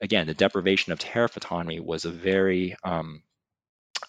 [0.00, 3.22] again the deprivation of tariff autonomy was a very um,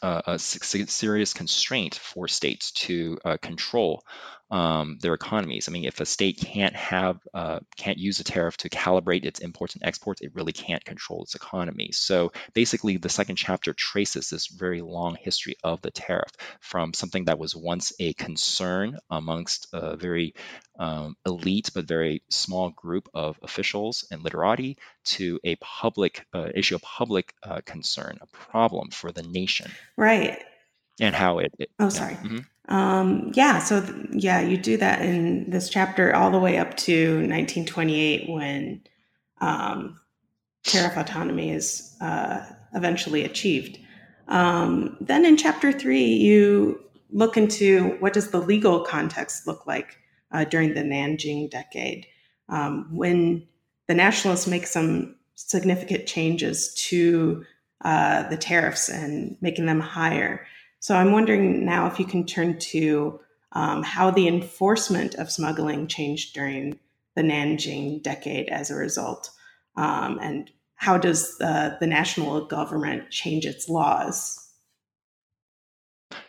[0.02, 4.04] uh, a serious constraint for states to uh, control
[4.52, 5.68] um, their economies.
[5.68, 9.40] I mean, if a state can't have uh, can't use a tariff to calibrate its
[9.40, 11.92] imports and exports, it really can't control its economy.
[11.92, 16.32] So basically, the second chapter traces this very long history of the tariff
[16.62, 20.34] from something that was once a concern amongst a very
[20.80, 26.76] um, elite but very small group of officials and literati to a public uh, issue
[26.76, 29.72] a public uh, concern, a problem for the nation.
[29.98, 30.40] Right.
[31.00, 31.54] And how it.
[31.60, 32.14] it oh, sorry.
[32.14, 32.30] Yeah.
[32.30, 32.76] Mm-hmm.
[32.76, 36.78] Um, yeah, so th- yeah, you do that in this chapter all the way up
[36.78, 38.82] to 1928 when
[39.42, 40.00] um,
[40.64, 43.80] tariff autonomy is uh, eventually achieved.
[44.28, 46.80] Um, then in chapter three, you
[47.12, 49.98] look into what does the legal context look like
[50.32, 52.06] uh, during the Nanjing decade
[52.50, 53.48] um, when
[53.88, 57.44] the nationalists make some significant changes to
[57.84, 60.46] uh, the tariffs and making them higher.
[60.80, 63.20] So I'm wondering now if you can turn to
[63.52, 66.80] um, how the enforcement of smuggling changed during
[67.15, 69.32] the Nanjing decade as a result,
[69.76, 74.50] um, and how does the, the national government change its laws?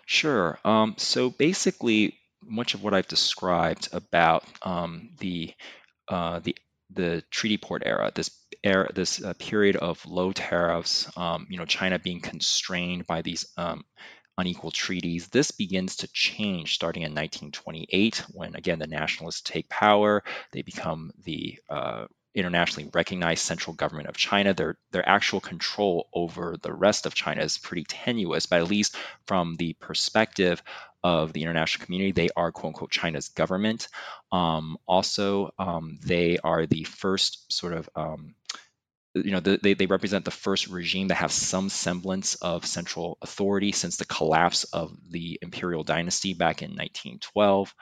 [0.06, 0.58] Sure.
[0.64, 5.54] Um, so basically, much of what I've described about um, the
[6.08, 6.56] uh, the
[6.92, 8.30] the treaty port era, this
[8.64, 13.46] era, this uh, period of low tariffs, um, you know, China being constrained by these
[13.56, 13.84] um,
[14.40, 15.28] unequal treaties.
[15.28, 20.24] This begins to change starting in 1928 when, again, the nationalists take power.
[20.52, 24.54] They become the uh, internationally recognized central government of China.
[24.54, 28.96] Their their actual control over the rest of China is pretty tenuous, but at least
[29.26, 30.62] from the perspective
[31.02, 33.88] of the international community, they are quote unquote China's government.
[34.30, 38.34] Um, also, um, they are the first sort of um,
[39.14, 43.18] you know, the, they, they represent the first regime that has some semblance of central
[43.22, 47.74] authority since the collapse of the imperial dynasty back in 1912,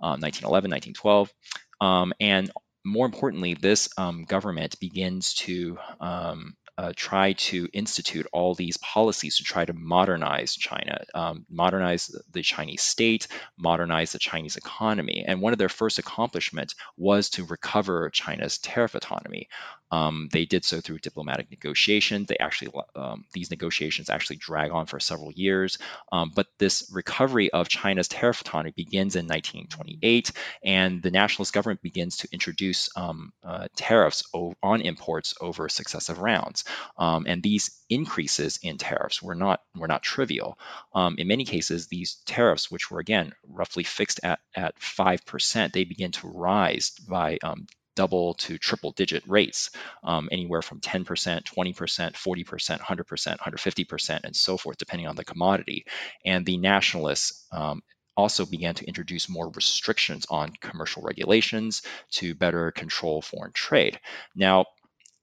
[0.00, 1.32] um, 1911, 1912.
[1.80, 2.50] Um, and
[2.84, 9.38] more importantly, this um, government begins to um, uh, try to institute all these policies
[9.38, 15.24] to try to modernize China, um, modernize the Chinese state, modernize the Chinese economy.
[15.26, 19.48] And one of their first accomplishments was to recover China's tariff autonomy.
[19.90, 22.26] Um, they did so through diplomatic negotiations.
[22.26, 25.78] They actually um, these negotiations actually drag on for several years.
[26.12, 30.32] Um, but this recovery of China's tariff autonomy begins in 1928,
[30.64, 34.24] and the nationalist government begins to introduce um, uh, tariffs
[34.62, 36.64] on imports over successive rounds.
[36.98, 40.58] Um, and these increases in tariffs were not were not trivial.
[40.94, 45.72] Um, in many cases, these tariffs, which were again roughly fixed at at five percent,
[45.72, 47.38] they begin to rise by
[47.96, 49.70] double to triple digit rates,
[50.04, 55.86] um, anywhere from 10%, 20%, 40%, 100%, 150%, and so forth, depending on the commodity.
[56.24, 57.82] And the nationalists um,
[58.16, 61.82] also began to introduce more restrictions on commercial regulations
[62.12, 63.98] to better control foreign trade.
[64.34, 64.66] Now,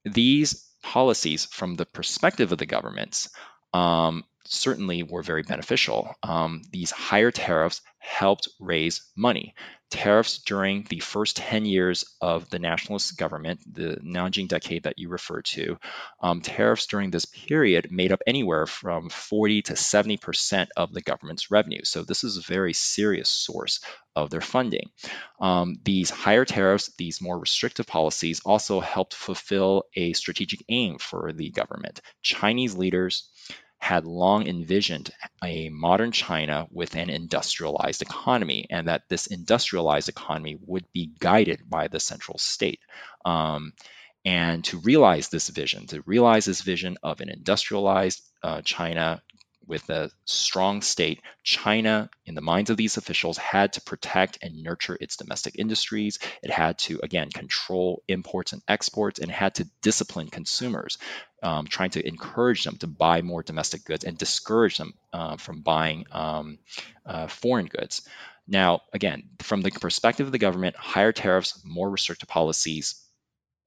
[0.04, 3.30] these policies, from the perspective of the governments,
[3.72, 6.14] um, certainly were very beneficial.
[6.22, 9.54] Um, these higher tariffs helped raise money.
[9.94, 15.08] Tariffs during the first 10 years of the nationalist government, the Nanjing decade that you
[15.08, 15.78] referred to,
[16.20, 21.52] um, tariffs during this period made up anywhere from 40 to 70% of the government's
[21.52, 21.82] revenue.
[21.84, 23.78] So this is a very serious source
[24.16, 24.90] of their funding.
[25.38, 31.32] Um, these higher tariffs, these more restrictive policies also helped fulfill a strategic aim for
[31.32, 32.00] the government.
[32.20, 33.30] Chinese leaders
[33.84, 35.10] had long envisioned
[35.42, 41.60] a modern China with an industrialized economy, and that this industrialized economy would be guided
[41.68, 42.80] by the central state.
[43.26, 43.74] Um,
[44.24, 49.22] and to realize this vision, to realize this vision of an industrialized uh, China
[49.66, 54.62] with a strong state, China, in the minds of these officials, had to protect and
[54.62, 56.18] nurture its domestic industries.
[56.42, 60.98] It had to, again, control imports and exports, and had to discipline consumers,
[61.42, 65.60] um, trying to encourage them to buy more domestic goods and discourage them uh, from
[65.60, 66.58] buying um,
[67.06, 68.08] uh, foreign goods.
[68.46, 73.03] Now, again, from the perspective of the government, higher tariffs, more restrictive policies,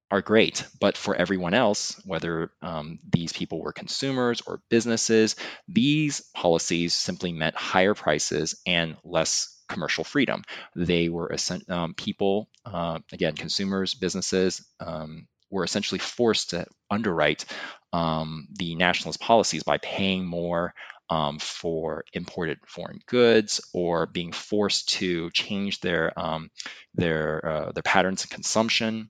[0.10, 5.36] are great, but for everyone else, whether um, these people were consumers or businesses,
[5.68, 10.44] these policies simply meant higher prices and less commercial freedom.
[10.76, 11.36] They were
[11.68, 17.46] um, people, uh, again, consumers, businesses, um, were essentially forced to underwrite
[17.94, 20.74] um, the nationalist policies by paying more
[21.10, 26.50] um, for imported foreign goods or being forced to change their um,
[26.96, 29.10] their uh, their patterns of consumption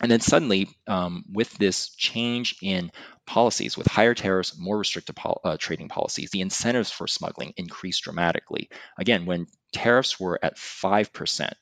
[0.00, 2.90] and then suddenly, um, with this change in
[3.26, 8.02] policies, with higher tariffs, more restrictive pol- uh, trading policies, the incentives for smuggling increased
[8.02, 8.70] dramatically.
[8.98, 11.52] Again, when tariffs were at 5%,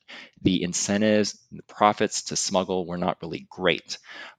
[0.40, 3.98] the incentives, the profits to smuggle were not really great.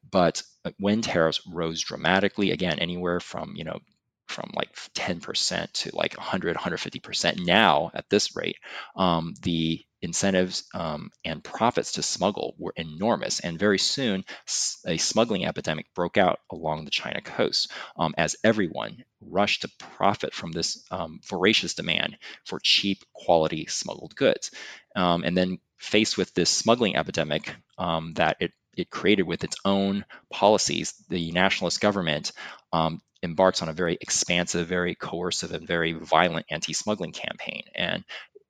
[0.09, 3.79] But uh, when tariffs rose dramatically, again, anywhere from, you know,
[4.27, 8.57] from like 10% to like 100, 150% now at this rate,
[8.95, 13.39] um, the incentives um, and profits to smuggle were enormous.
[13.39, 14.25] And very soon,
[14.85, 20.33] a smuggling epidemic broke out along the China coast um, as everyone rushed to profit
[20.33, 24.51] from this um, voracious demand for cheap, quality smuggled goods.
[24.95, 29.57] Um, and then, faced with this smuggling epidemic um, that it it created with its
[29.65, 32.31] own policies, the nationalist government
[32.71, 37.63] um, embarks on a very expansive, very coercive, and very violent anti smuggling campaign.
[37.75, 38.03] And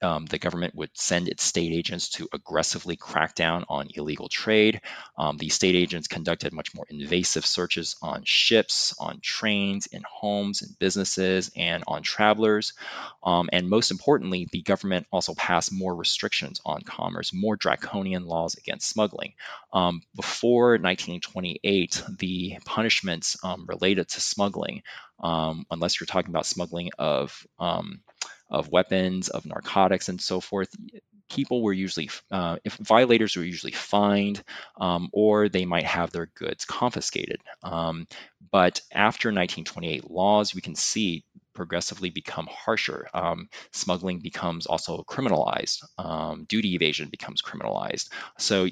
[0.04, 4.82] um, the government would send its state agents to aggressively crack down on illegal trade.
[5.18, 10.62] Um, these state agents conducted much more invasive searches on ships, on trains, in homes
[10.62, 12.74] and businesses, and on travelers.
[13.24, 18.56] Um, and most importantly, the government also passed more restrictions on commerce, more draconian laws
[18.56, 19.34] against smuggling.
[19.72, 24.84] Um, before 1928, the punishments um, related to smuggling,
[25.22, 27.48] um, unless you're talking about smuggling of
[28.54, 30.70] of weapons, of narcotics, and so forth,
[31.30, 34.44] people were usually, uh, if violators were usually fined,
[34.80, 37.42] um, or they might have their goods confiscated.
[37.64, 38.08] Um,
[38.52, 43.08] but after 1928 laws, we can see progressively become harsher.
[43.14, 45.84] Um, smuggling becomes also criminalized.
[45.98, 48.10] Um, duty evasion becomes criminalized.
[48.38, 48.68] So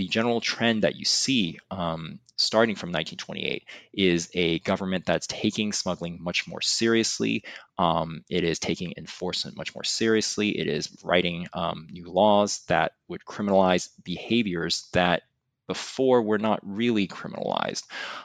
[0.00, 5.74] the general trend that you see um, starting from 1928 is a government that's taking
[5.74, 7.44] smuggling much more seriously.
[7.76, 10.58] Um, it is taking enforcement much more seriously.
[10.58, 15.24] It is writing um, new laws that would criminalize behaviors that
[15.66, 17.82] before were not really criminalized.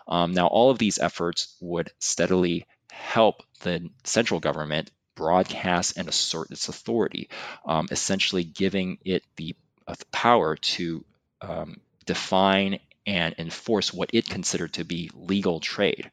[0.08, 6.52] Um, now, all of these efforts would steadily help the central government broadcast and assert
[6.52, 7.28] its authority,
[7.66, 9.58] um, essentially giving it the
[9.90, 11.04] uh, power to
[11.42, 16.12] um, define and enforce what it considered to be legal trade.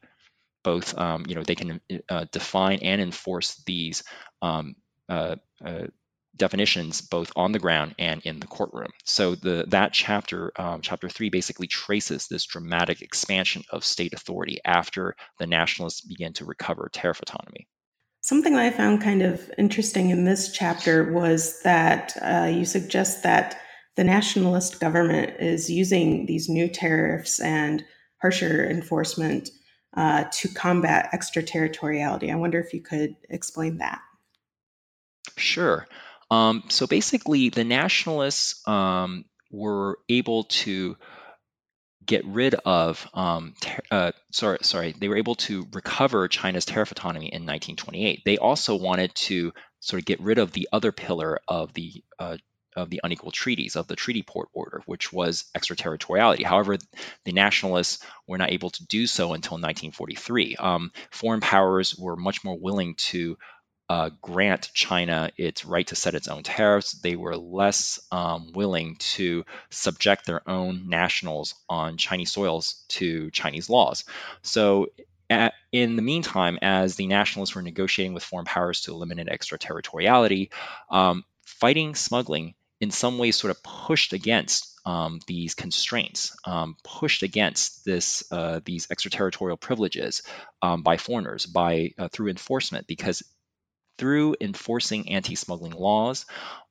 [0.63, 4.03] Both, um, you know, they can uh, define and enforce these
[4.41, 4.75] um,
[5.09, 5.87] uh, uh,
[6.35, 8.91] definitions both on the ground and in the courtroom.
[9.03, 14.59] So the that chapter, um, chapter three, basically traces this dramatic expansion of state authority
[14.63, 17.67] after the nationalists began to recover tariff autonomy.
[18.21, 23.23] Something that I found kind of interesting in this chapter was that uh, you suggest
[23.23, 23.59] that
[23.95, 27.83] the nationalist government is using these new tariffs and
[28.21, 29.49] harsher enforcement
[29.95, 32.31] uh, to combat extraterritoriality.
[32.31, 34.01] I wonder if you could explain that.
[35.37, 35.87] Sure.
[36.31, 40.97] Um, so basically, the nationalists um, were able to
[42.05, 46.91] get rid of um, ter- uh, sorry sorry they were able to recover China's tariff
[46.91, 48.23] autonomy in 1928.
[48.25, 52.37] They also wanted to sort of get rid of the other pillar of the uh,
[52.75, 56.43] of the unequal treaties of the treaty port order, which was extraterritoriality.
[56.43, 56.77] However,
[57.25, 60.55] the nationalists were not able to do so until 1943.
[60.57, 63.37] Um, foreign powers were much more willing to
[63.89, 66.93] uh, grant China its right to set its own tariffs.
[66.93, 73.69] They were less um, willing to subject their own nationals on Chinese soils to Chinese
[73.69, 74.05] laws.
[74.41, 74.87] So,
[75.71, 80.51] in the meantime, as the nationalists were negotiating with foreign powers to eliminate extraterritoriality,
[80.89, 82.53] um, fighting smuggling
[82.83, 88.59] in some ways sort of pushed against um, these constraints, um, pushed against this uh,
[88.65, 90.21] these extraterritorial privileges
[90.61, 93.23] um, by foreigners by uh, through enforcement because
[93.97, 96.25] through enforcing anti-smuggling laws,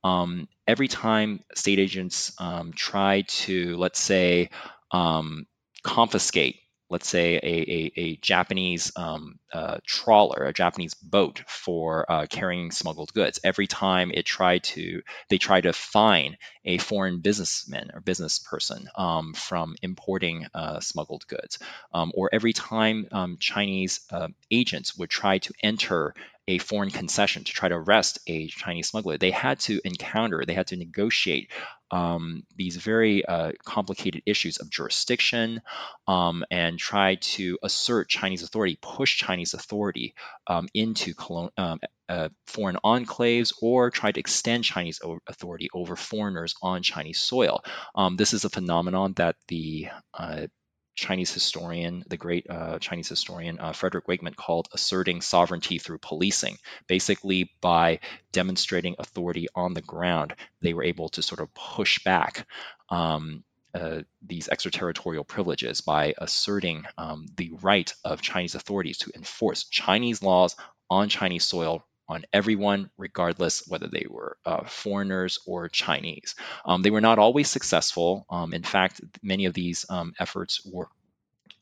[0.04, 4.50] um, every time state agents um, try to, let's say,
[4.90, 5.46] um,
[5.82, 6.56] confiscate
[6.92, 12.70] let's say, a, a, a Japanese um, uh, trawler, a Japanese boat for uh, carrying
[12.70, 13.40] smuggled goods.
[13.42, 18.88] Every time it tried to, they try to fine a foreign businessman or business person
[18.94, 21.58] um, from importing uh, smuggled goods,
[21.94, 26.14] um, or every time um, Chinese uh, agents would try to enter
[26.48, 29.16] a foreign concession to try to arrest a Chinese smuggler.
[29.16, 31.50] They had to encounter, they had to negotiate
[31.92, 35.60] um, these very uh, complicated issues of jurisdiction
[36.08, 40.14] um, and try to assert Chinese authority, push Chinese authority
[40.46, 41.78] um, into colon- um,
[42.08, 47.62] uh, foreign enclaves or try to extend Chinese authority over foreigners on Chinese soil.
[47.94, 50.46] Um, this is a phenomenon that the uh,
[50.94, 56.58] Chinese historian, the great uh, Chinese historian uh, Frederick Wakeman called asserting sovereignty through policing.
[56.86, 62.46] Basically, by demonstrating authority on the ground, they were able to sort of push back
[62.90, 63.42] um,
[63.74, 70.22] uh, these extraterritorial privileges by asserting um, the right of Chinese authorities to enforce Chinese
[70.22, 70.56] laws
[70.90, 76.34] on Chinese soil on everyone, regardless whether they were uh, foreigners or Chinese.
[76.64, 78.26] Um, they were not always successful.
[78.28, 80.88] Um, in fact, many of these um, efforts were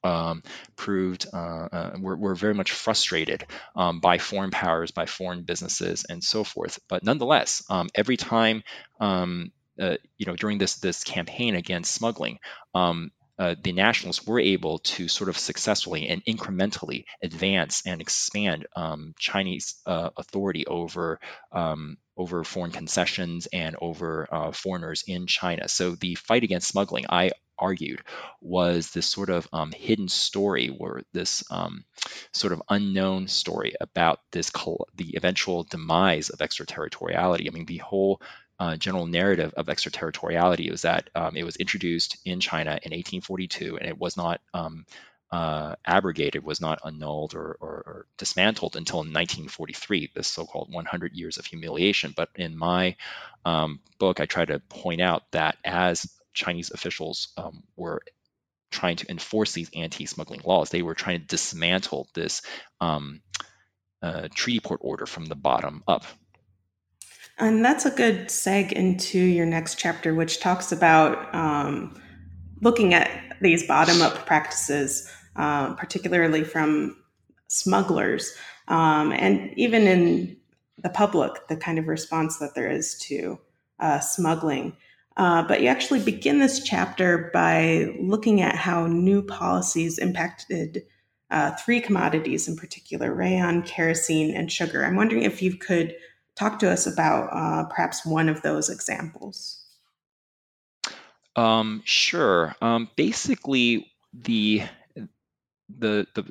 [0.02, 0.42] um,
[0.76, 1.36] proved uh,
[1.72, 3.44] uh, were, were, very much frustrated
[3.76, 6.78] um, by foreign powers, by foreign businesses, and so forth.
[6.88, 8.62] But nonetheless, um, every time
[8.98, 12.38] um, uh, you know during this this campaign against smuggling,
[12.74, 18.66] um, uh, the nationalists were able to sort of successfully and incrementally advance and expand
[18.76, 21.18] um, Chinese uh, authority over
[21.50, 25.68] um, over foreign concessions and over uh, foreigners in China.
[25.68, 28.02] So the fight against smuggling, I argued,
[28.42, 31.84] was this sort of um, hidden story, or this um,
[32.32, 34.50] sort of unknown story about this
[34.96, 37.48] the eventual demise of extraterritoriality.
[37.48, 38.20] I mean, the whole
[38.60, 43.78] uh, general narrative of extraterritoriality was that um, it was introduced in China in 1842
[43.78, 44.84] and it was not um,
[45.32, 51.14] uh, abrogated, was not annulled or, or, or, dismantled until 1943, this so called 100
[51.14, 52.12] years of humiliation.
[52.14, 52.96] But in my
[53.44, 58.02] um, book, I try to point out that as Chinese officials um, were
[58.70, 62.42] trying to enforce these anti smuggling laws, they were trying to dismantle this
[62.80, 63.22] um,
[64.02, 66.04] uh, treaty port order from the bottom up.
[67.40, 71.98] And that's a good seg into your next chapter, which talks about um,
[72.60, 73.10] looking at
[73.40, 76.96] these bottom up practices, uh, particularly from
[77.48, 78.34] smugglers,
[78.68, 80.36] um, and even in
[80.82, 83.38] the public, the kind of response that there is to
[83.80, 84.76] uh, smuggling.
[85.16, 90.82] Uh, but you actually begin this chapter by looking at how new policies impacted
[91.30, 94.84] uh, three commodities in particular rayon, kerosene, and sugar.
[94.84, 95.94] I'm wondering if you could
[96.40, 99.62] talk to us about uh, perhaps one of those examples.
[101.36, 102.56] Um, sure.
[102.60, 104.62] Um, basically, the
[105.68, 106.24] the the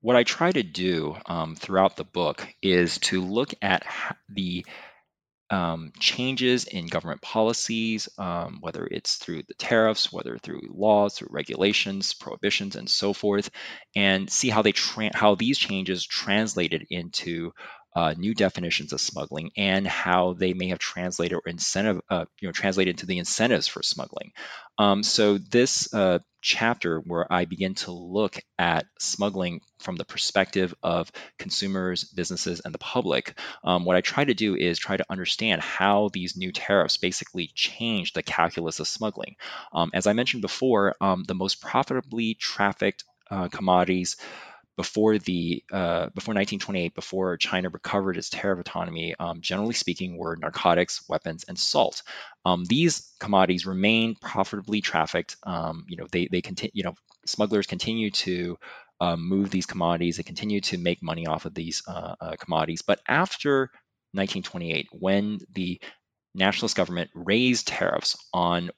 [0.00, 3.84] what I try to do um, throughout the book is to look at
[4.28, 4.64] the
[5.50, 11.28] um, changes in government policies, um, whether it's through the tariffs, whether through laws, through
[11.30, 13.50] regulations, prohibitions, and so forth,
[13.94, 17.52] and see how they tra- how these changes translated into
[17.96, 22.46] uh, new definitions of smuggling and how they may have translated or incentive, uh, you
[22.46, 24.32] know, translated into the incentives for smuggling.
[24.76, 30.74] Um, so this uh, chapter where I begin to look at smuggling from the perspective
[30.82, 35.06] of consumers, businesses, and the public, um, what I try to do is try to
[35.08, 39.36] understand how these new tariffs basically change the calculus of smuggling.
[39.72, 44.18] Um, as I mentioned before, um, the most profitably trafficked uh, commodities
[44.76, 50.36] before the uh, before 1928, before China recovered its tariff autonomy, um, generally speaking, were
[50.36, 52.02] narcotics, weapons, and salt.
[52.44, 55.36] Um, these commodities remain profitably trafficked.
[55.42, 56.72] Um, you know, they they continue.
[56.74, 58.58] You know, smugglers continue to
[59.00, 60.16] um, move these commodities.
[60.16, 62.82] They continue to make money off of these uh, uh, commodities.
[62.82, 63.70] But after
[64.12, 65.80] 1928, when the
[66.34, 68.70] nationalist government raised tariffs on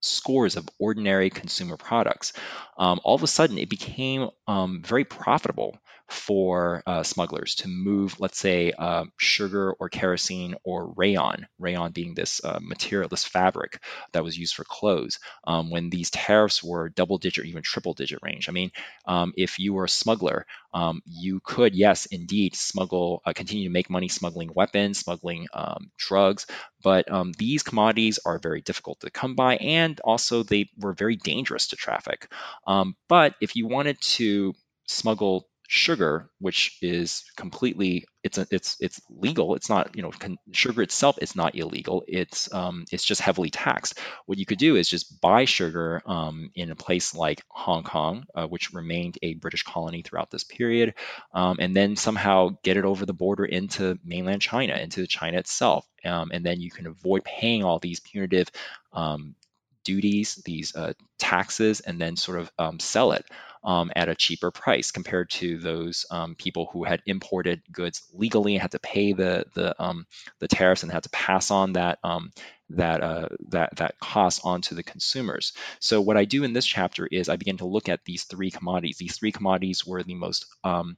[0.00, 2.32] scores of ordinary consumer products,
[2.78, 5.78] um, all of a sudden it became um, very profitable
[6.10, 12.14] for uh, smugglers to move, let's say, uh, sugar or kerosene or rayon, rayon being
[12.14, 13.82] this uh, material, this fabric
[14.12, 18.18] that was used for clothes, um, when these tariffs were double digit even triple digit
[18.22, 18.48] range.
[18.48, 18.72] I mean,
[19.06, 23.72] um, if you were a smuggler, um, you could, yes, indeed, smuggle, uh, continue to
[23.72, 26.46] make money smuggling weapons, smuggling um, drugs,
[26.82, 31.16] but um, these commodities are very difficult to come by and also they were very
[31.16, 32.30] dangerous to traffic.
[33.08, 34.54] But if you wanted to
[34.86, 39.54] smuggle sugar, which is completely it's a, it's it's legal.
[39.54, 42.02] It's not you know con- sugar itself is not illegal.
[42.08, 43.96] It's um, it's just heavily taxed.
[44.26, 48.24] What you could do is just buy sugar um, in a place like Hong Kong,
[48.34, 50.94] uh, which remained a British colony throughout this period,
[51.32, 55.86] um, and then somehow get it over the border into mainland China, into China itself,
[56.04, 58.48] um, and then you can avoid paying all these punitive
[58.92, 59.36] um,
[59.84, 63.24] duties, these uh, taxes, and then sort of um, sell it
[63.62, 68.54] um, at a cheaper price compared to those um, people who had imported goods legally
[68.54, 70.06] and had to pay the the um,
[70.38, 72.32] the tariffs and had to pass on that um,
[72.70, 75.52] that uh, that that cost onto the consumers.
[75.80, 78.50] So what I do in this chapter is I begin to look at these three
[78.50, 78.98] commodities.
[78.98, 80.96] These three commodities were the most um,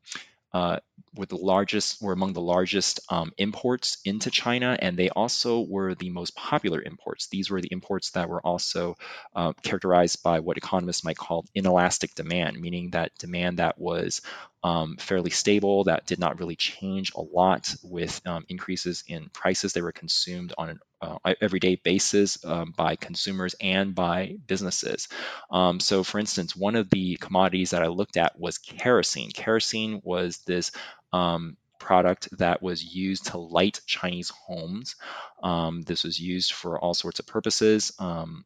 [0.55, 0.79] uh,
[1.15, 5.95] were the largest, were among the largest um, imports into China, and they also were
[5.95, 7.29] the most popular imports.
[7.29, 8.97] These were the imports that were also
[9.35, 14.23] uh, characterized by what economists might call inelastic demand, meaning that demand that was
[14.65, 19.73] um, fairly stable, that did not really change a lot with um, increases in prices.
[19.73, 25.09] They were consumed on an uh, everyday basis um, by consumers and by businesses.
[25.51, 29.31] Um, so, for instance, one of the commodities that I looked at was kerosene.
[29.31, 30.71] Kerosene was this
[31.13, 34.95] um, product that was used to light Chinese homes.
[35.43, 37.93] Um, this was used for all sorts of purposes.
[37.99, 38.45] Um,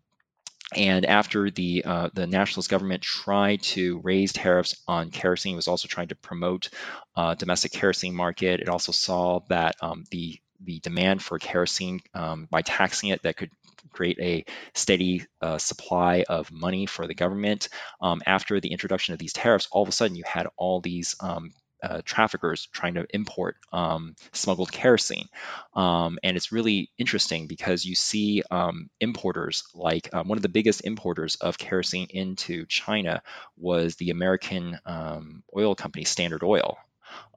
[0.75, 5.69] and after the uh, the nationalist government tried to raise tariffs on kerosene, it was
[5.69, 6.71] also trying to promote
[7.15, 8.61] uh, domestic kerosene market.
[8.61, 13.37] It also saw that um, the the demand for kerosene um, by taxing it that
[13.37, 13.51] could
[13.93, 14.45] create a
[14.75, 17.69] steady uh, supply of money for the government.
[18.01, 21.17] Um, after the introduction of these tariffs, all of a sudden you had all these
[21.21, 21.53] um,
[21.83, 25.29] uh, traffickers trying to import um, smuggled kerosene.
[25.75, 30.49] Um, and it's really interesting because you see um, importers like um, one of the
[30.49, 33.23] biggest importers of kerosene into China
[33.57, 36.79] was the American um, oil company Standard Oil.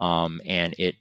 [0.02, 0.96] Um, and it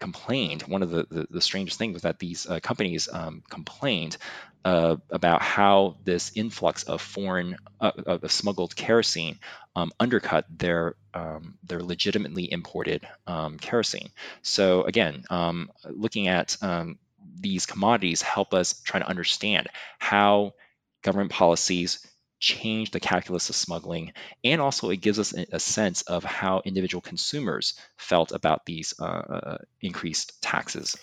[0.00, 0.62] complained.
[0.62, 4.16] One of the, the, the strangest things was that these uh, companies um, complained
[4.64, 9.38] uh, about how this influx of foreign uh, of smuggled kerosene
[9.76, 14.08] um, undercut their um, their legitimately imported um, kerosene.
[14.42, 16.98] So again, um, looking at um,
[17.38, 19.68] these commodities help us try to understand
[19.98, 20.54] how
[21.02, 22.04] government policies
[22.38, 24.12] change the calculus of smuggling,
[24.42, 29.04] and also it gives us a, sense of how individual consumers felt about these uh,
[29.04, 30.96] uh, increased taxes.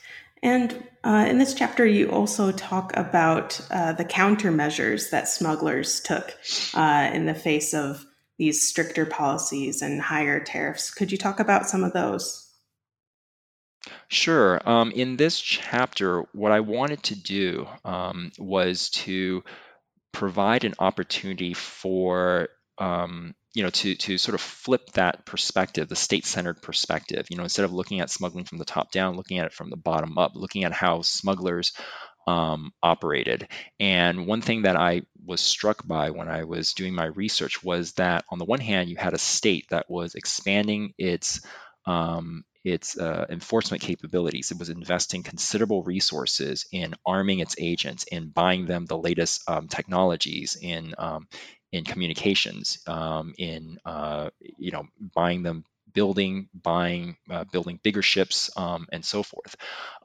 [0.44, 6.36] And uh, in this chapter, you also talk about uh, the countermeasures that smugglers took
[6.74, 8.06] uh, in the face of
[8.38, 10.92] these stricter policies and higher tariffs.
[10.92, 12.52] Could you talk about some of those?
[14.08, 14.60] Sure.
[14.68, 19.44] Um, in this chapter, what I wanted to do um, was to
[20.12, 25.96] provide an opportunity for um, you know to to sort of flip that perspective the
[25.96, 29.46] state-centered perspective you know instead of looking at smuggling from the top down looking at
[29.46, 31.74] it from the bottom up looking at how smugglers
[32.28, 33.48] um, operated.
[33.80, 37.94] And one thing that i was struck by when i was doing my research was
[37.94, 41.42] that on the one hand you had a state that was expanding its
[41.86, 44.52] um, its uh, enforcement capabilities.
[44.52, 49.68] It was investing considerable resources in arming its agents, in buying them the latest um,
[49.68, 51.28] technologies, in um,
[51.72, 54.84] in communications, um, in uh, you know
[55.16, 59.56] buying them building, buying, uh, building bigger ships, um, and so forth.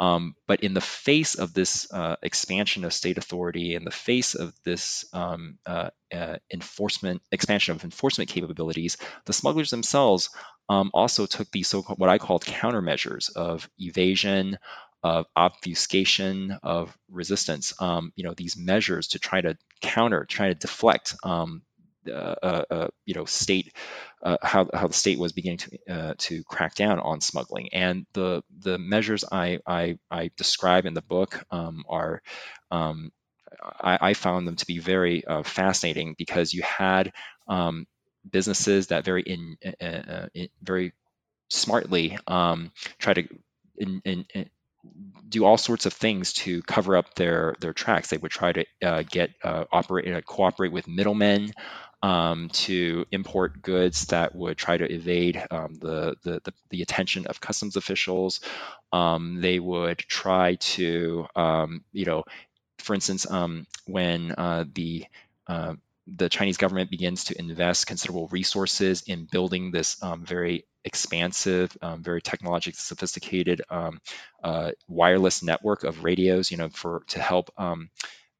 [0.00, 4.34] Um, but in the face of this uh, expansion of state authority, in the face
[4.34, 10.30] of this um, uh, uh enforcement expansion of enforcement capabilities, the smugglers themselves
[10.68, 14.58] um, also took these so-called what I called countermeasures of evasion,
[15.02, 17.74] of obfuscation, of resistance.
[17.80, 21.62] Um, you know, these measures to try to counter, try to deflect um,
[22.08, 23.72] uh, uh, you know state
[24.22, 28.06] uh, how, how the state was beginning to uh, to crack down on smuggling and
[28.12, 32.22] the the measures I I, I describe in the book um, are
[32.70, 33.10] um,
[33.60, 37.12] I, I, found them to be very uh, fascinating because you had
[37.48, 37.86] um,
[38.31, 39.57] businesses that very in,
[40.35, 40.93] in very
[41.49, 43.29] smartly um, try to
[43.79, 44.27] in, in,
[45.29, 48.11] do all sorts of things to cover up their their tracks.
[48.11, 51.53] They would try to uh, get uh, operate uh, cooperate with middlemen
[52.03, 57.27] um, to import goods that would try to evade um, the, the, the the attention
[57.27, 58.41] of customs officials.
[58.93, 62.24] Um, they would try to um, you know,
[62.79, 65.07] for instance, um, when uh, the
[65.47, 65.74] uh,
[66.07, 72.02] the Chinese government begins to invest considerable resources in building this um, very expansive, um,
[72.02, 74.00] very technologically sophisticated um,
[74.42, 77.90] uh, wireless network of radios, you know, for to help um,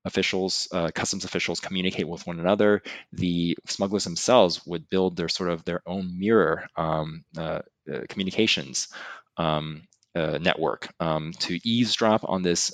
[0.05, 2.83] officials, uh, customs officials communicate with one another.
[3.13, 7.63] The smugglers themselves would build their sort of their own mirror um, uh,
[7.93, 8.89] uh, communications
[9.37, 9.83] um,
[10.15, 12.73] uh, network to eavesdrop on this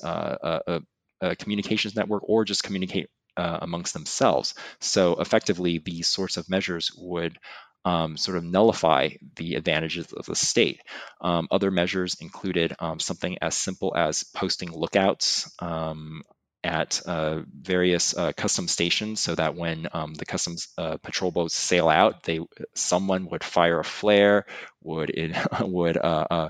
[1.38, 4.54] communications network or just communicate uh, amongst themselves.
[4.80, 7.38] So effectively, these sorts of measures would
[7.84, 10.80] um, sort of nullify the advantages of the state.
[11.20, 16.22] Um, other measures included um, something as simple as posting lookouts um,
[16.64, 21.56] at uh, various uh, custom stations so that when um, the customs uh, patrol boats
[21.56, 22.38] sail out, they
[22.74, 24.46] someone would fire a flare,
[24.80, 26.48] would it, would uh, uh,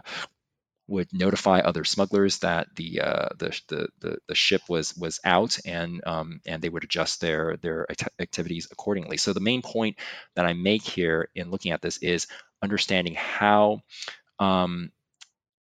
[0.89, 5.59] would notify other smugglers that the uh, the, the, the, the, ship was was out
[5.65, 7.87] and um, and they would adjust their their
[8.19, 9.17] activities accordingly.
[9.17, 9.97] So the main point
[10.35, 12.27] that I make here in looking at this is
[12.63, 13.81] understanding how
[14.39, 14.91] um,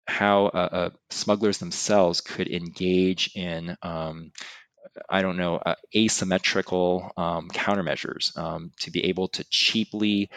[0.08, 4.32] how uh, uh, smugglers themselves could engage in um,
[5.10, 10.30] I don't know uh, asymmetrical um, countermeasures um, to be able to cheaply,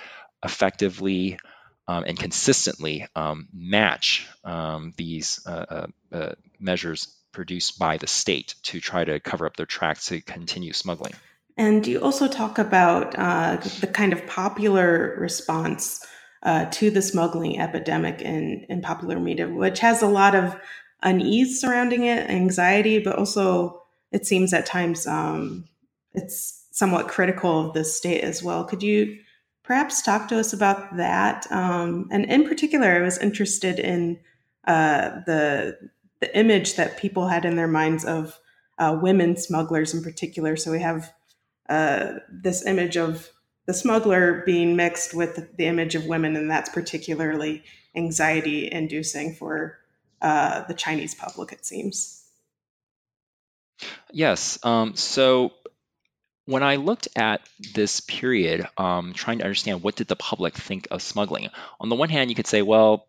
[0.45, 1.39] effectively
[1.87, 8.55] um, and consistently um, match um, these uh, uh, uh, measures produced by the state
[8.63, 11.13] to try to cover up their tracks to continue smuggling.
[11.57, 16.05] And you also talk about uh, the kind of popular response
[16.43, 20.57] uh, to the smuggling epidemic in, in popular media, which has a lot of
[21.03, 25.65] unease surrounding it, anxiety, but also it seems at times um,
[26.13, 28.65] it's somewhat critical of the state as well.
[28.65, 29.19] Could you
[29.65, 31.51] perhaps talk to us about that.
[31.51, 34.21] Um, and in particular, I was interested in
[34.67, 35.91] uh, the
[36.21, 38.39] the image that people had in their minds of
[38.79, 40.57] uh, women smugglers in particular.
[40.57, 41.13] So we have
[41.69, 43.31] uh, this image of
[43.67, 47.63] the smuggler being mixed with the image of women, and that's particularly
[47.95, 49.79] anxiety inducing for
[50.23, 52.25] uh, the Chinese public, it seems.
[54.11, 54.59] Yes.
[54.63, 55.53] Um, so
[56.47, 57.41] when I looked at
[57.75, 61.49] this period, um, trying to understand what did the public think of smuggling,
[61.81, 63.07] on the one hand, you could say, well,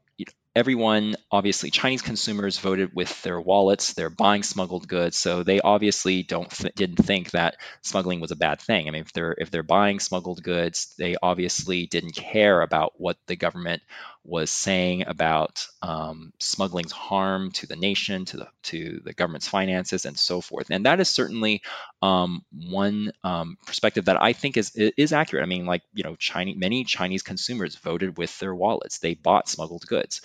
[0.56, 3.94] everyone, obviously, Chinese consumers voted with their wallets.
[3.94, 8.38] They're buying smuggled goods, so they obviously don't th- didn't think that smuggling was a
[8.38, 8.88] bad thing.
[8.88, 13.18] I mean, if they're if they're buying smuggled goods, they obviously didn't care about what
[13.28, 13.84] the government
[14.26, 20.06] was saying about um, smuggling's harm to the nation, to the to the government's finances,
[20.06, 20.68] and so forth.
[20.72, 21.62] And that is certainly
[22.02, 25.44] um, one um, perspective that I think is is accurate.
[25.44, 29.48] I mean, like you know, Chinese many Chinese consumers voted with their wallets; they bought
[29.48, 30.22] smuggled goods.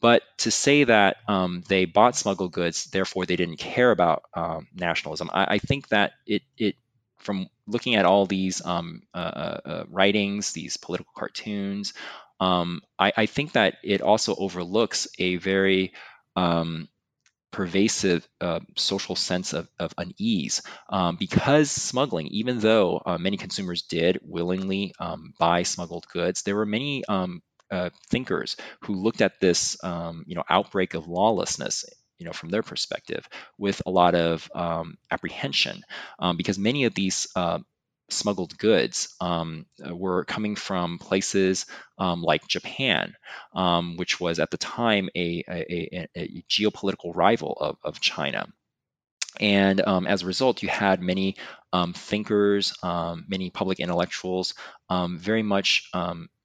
[0.00, 4.68] But to say that um, they bought smuggled goods, therefore they didn't care about um,
[4.74, 6.76] nationalism, I, I, think that it it
[7.18, 11.92] from looking at all these um, uh, uh, uh writings, these political cartoons,
[12.42, 15.92] um, I, I, think that it also overlooks a very
[16.34, 16.88] um,
[17.52, 20.62] pervasive uh, social sense of, of unease.
[20.88, 26.56] Um, because smuggling, even though uh, many consumers did willingly um, buy smuggled goods, there
[26.56, 31.84] were many um, uh, thinkers who looked at this um, you know outbreak of lawlessness
[32.18, 35.82] you know from their perspective with a lot of um, apprehension.
[36.36, 37.60] Because many of these uh,
[38.12, 41.66] smuggled goods um, uh, were coming from places
[41.98, 43.14] um, like Japan,
[43.54, 48.46] um, which was at the time a, a, a geopolitical rival of, of China.
[49.40, 51.36] And um, as a result, you had many
[51.72, 54.54] um, thinkers, um, many public intellectuals
[54.90, 55.90] very much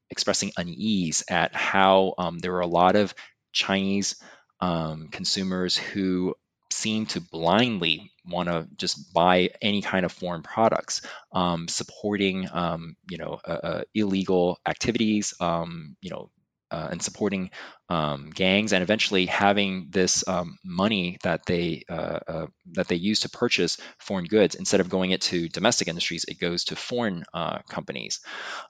[0.10, 3.14] expressing unease at how there were a lot of
[3.52, 4.16] Chinese
[4.60, 6.34] consumers who
[6.72, 11.02] seemed to blindly want to just buy any kind of foreign products,
[11.32, 16.30] um, supporting um, you know uh, uh, illegal activities, um, you know
[16.72, 17.50] uh, and supporting
[17.90, 23.22] um, gangs, and eventually having this um, money that they uh, uh, that they use
[23.22, 27.24] to purchase foreign goods instead of going it to domestic industries, it goes to foreign
[27.34, 28.20] uh, companies.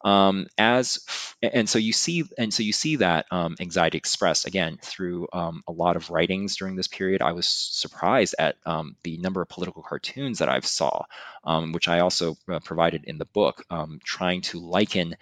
[0.03, 0.99] Um, as
[1.41, 5.63] and so you see and so you see that um, anxiety expressed again through um,
[5.67, 7.23] a lot of writings during this period.
[7.23, 11.05] I was surprised at um, the number of political cartoons that I saw,
[11.71, 13.63] which I also uh, provided in the book,
[14.03, 15.15] trying to liken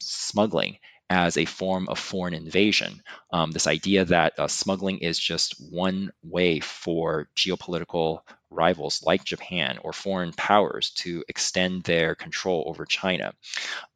[0.00, 0.78] smuggling
[1.10, 3.02] as a form of foreign invasion.
[3.32, 9.78] Um, this idea that uh, smuggling is just one way for geopolitical rivals like Japan
[9.82, 13.32] or foreign powers to extend their control over China.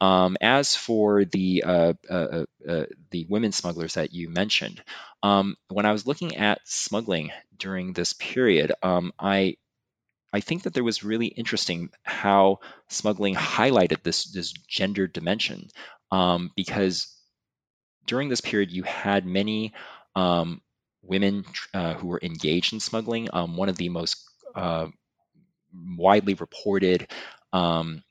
[0.00, 4.82] Um, as for the uh, uh, uh, uh the women smugglers that you mentioned,
[5.22, 9.56] um, when I was looking at smuggling during this period, um, I
[10.34, 15.68] I think that there was really interesting how smuggling highlighted this this gender dimension
[16.12, 17.08] um, because
[18.06, 19.72] during this period you had many
[20.14, 20.60] um,
[21.02, 21.44] women
[21.74, 23.28] uh, who were engaged in smuggling.
[23.32, 24.88] Um, one of the most uh,
[25.96, 27.08] widely reported
[27.52, 28.02] um,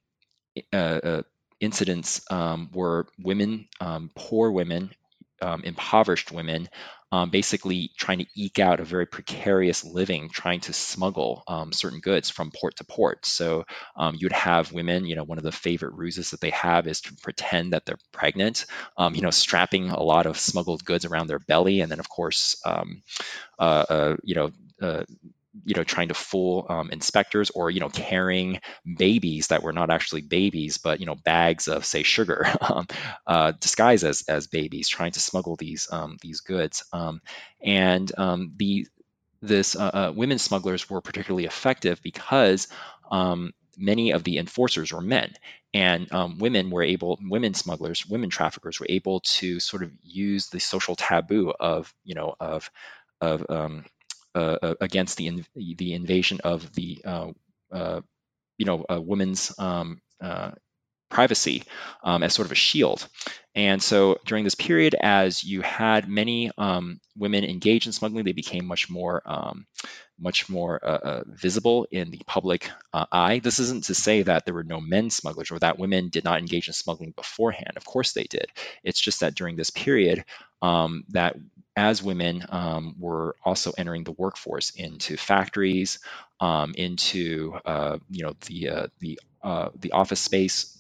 [0.74, 1.22] uh, uh,
[1.60, 4.92] incidents um, were women, um, poor women,
[5.64, 6.70] impoverished women
[7.12, 12.00] um, basically trying to eke out a very precarious living, trying to smuggle um, certain
[12.00, 13.26] goods from port to port.
[13.26, 16.88] So um, you'd have women, you know, one of the favorite ruses that they have
[16.88, 18.66] is to pretend that they're pregnant,
[18.98, 22.10] um, you know, strapping a lot of smuggled goods around their belly, and then of
[22.10, 23.02] course, um,
[23.60, 24.52] uh, uh, you know.
[24.82, 25.04] Uh,
[25.66, 28.60] you know trying to fool um, inspectors or you know carrying
[28.98, 32.88] babies that were not actually babies but you know bags of say sugar um,
[33.28, 37.22] uh, disguised as as babies trying to smuggle these um, these goods um,
[37.64, 38.88] and um, the
[39.42, 42.68] this uh, uh, women smugglers were particularly effective because
[43.12, 45.34] um, many of the enforcers were men
[45.74, 50.48] and um, women were able women smugglers women traffickers were able to sort of use
[50.50, 52.70] the social taboo of you know of
[53.20, 53.86] of um,
[54.36, 57.32] uh, uh, against the in, the invasion of the uh,
[57.72, 58.02] uh
[58.58, 60.00] you know women's um,
[61.12, 61.64] privacy
[62.04, 63.08] um, as sort of a shield.
[63.54, 68.32] And so during this period, as you had many um, women engaged in smuggling, they
[68.32, 69.66] became much more um,
[70.18, 73.40] much more uh, uh, visible in the public uh, eye.
[73.40, 76.40] This isn't to say that there were no men smugglers or that women did not
[76.40, 77.74] engage in smuggling beforehand.
[77.76, 78.46] Of course they did.
[78.84, 80.24] It's just that during this period,
[80.62, 81.36] um, that
[81.76, 86.00] as women um, were also entering the workforce into factories,
[86.40, 90.78] um, into uh, you know the uh, the uh, the office space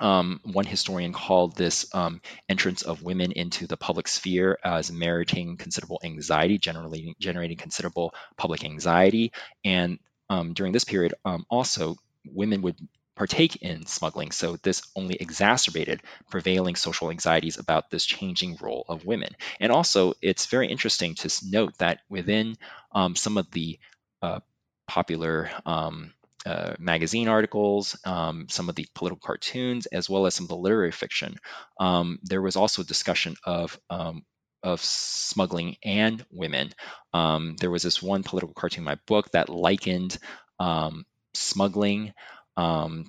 [0.00, 5.56] um, one historian called this um, entrance of women into the public sphere as meriting
[5.56, 9.32] considerable anxiety, generally generating considerable public anxiety.
[9.64, 9.98] And
[10.28, 12.76] um, during this period, um, also women would
[13.20, 14.30] partake in smuggling.
[14.30, 16.00] So this only exacerbated
[16.30, 19.36] prevailing social anxieties about this changing role of women.
[19.60, 22.56] And also, it's very interesting to note that within
[22.92, 23.78] um, some of the
[24.22, 24.40] uh,
[24.88, 26.14] popular um,
[26.46, 30.56] uh, magazine articles, um, some of the political cartoons, as well as some of the
[30.56, 31.36] literary fiction.
[31.78, 34.24] Um, there was also discussion of um,
[34.62, 36.72] of smuggling and women.
[37.12, 40.16] Um, there was this one political cartoon in my book that likened
[40.58, 41.04] um,
[41.34, 42.14] smuggling
[42.60, 43.06] um,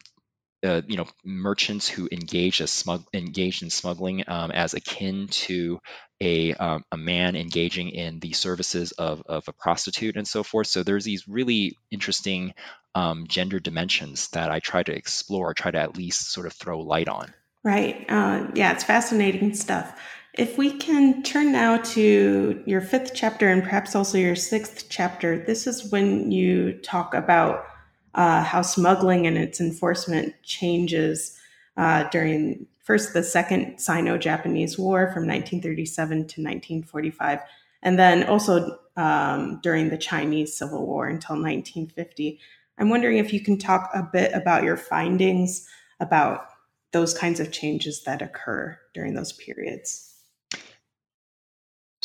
[0.63, 5.79] uh, you know merchants who engage as smug engaged in smuggling um, as akin to
[6.21, 10.67] a, um, a man engaging in the services of, of a prostitute and so forth.
[10.67, 12.53] So there's these really interesting
[12.93, 16.81] um, gender dimensions that I try to explore, try to at least sort of throw
[16.81, 17.33] light on.
[17.63, 18.05] Right.
[18.07, 19.99] Uh, yeah, it's fascinating stuff.
[20.35, 25.43] If we can turn now to your fifth chapter and perhaps also your sixth chapter,
[25.43, 27.65] this is when you talk about
[28.15, 31.37] uh, how smuggling and its enforcement changes
[31.77, 37.39] uh, during first the Second Sino Japanese War from 1937 to 1945,
[37.83, 42.39] and then also um, during the Chinese Civil War until 1950.
[42.77, 45.67] I'm wondering if you can talk a bit about your findings
[45.99, 46.47] about
[46.91, 50.10] those kinds of changes that occur during those periods.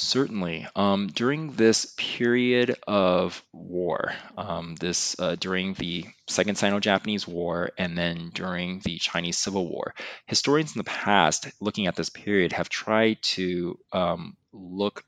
[0.06, 0.68] Certainly.
[0.76, 7.98] Um, during this period of war, um, this uh, during the Second Sino-Japanese War and
[7.98, 9.94] then during the Chinese Civil War,
[10.26, 15.02] historians in the past, looking at this period, have tried to um, look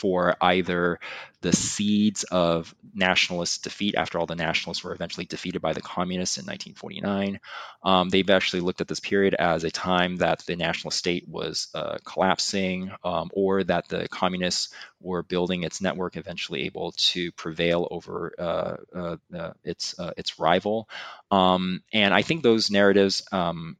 [0.00, 0.98] for either
[1.42, 3.94] the seeds of nationalist defeat.
[3.94, 7.38] After all, the nationalists were eventually defeated by the communists in 1949.
[7.82, 11.68] Um, they've actually looked at this period as a time that the national state was
[11.74, 14.70] uh, collapsing, um, or that the communists
[15.00, 20.38] were building its network, eventually able to prevail over uh, uh, uh its uh, its
[20.38, 20.88] rival.
[21.30, 23.76] Um, and I think those narratives um,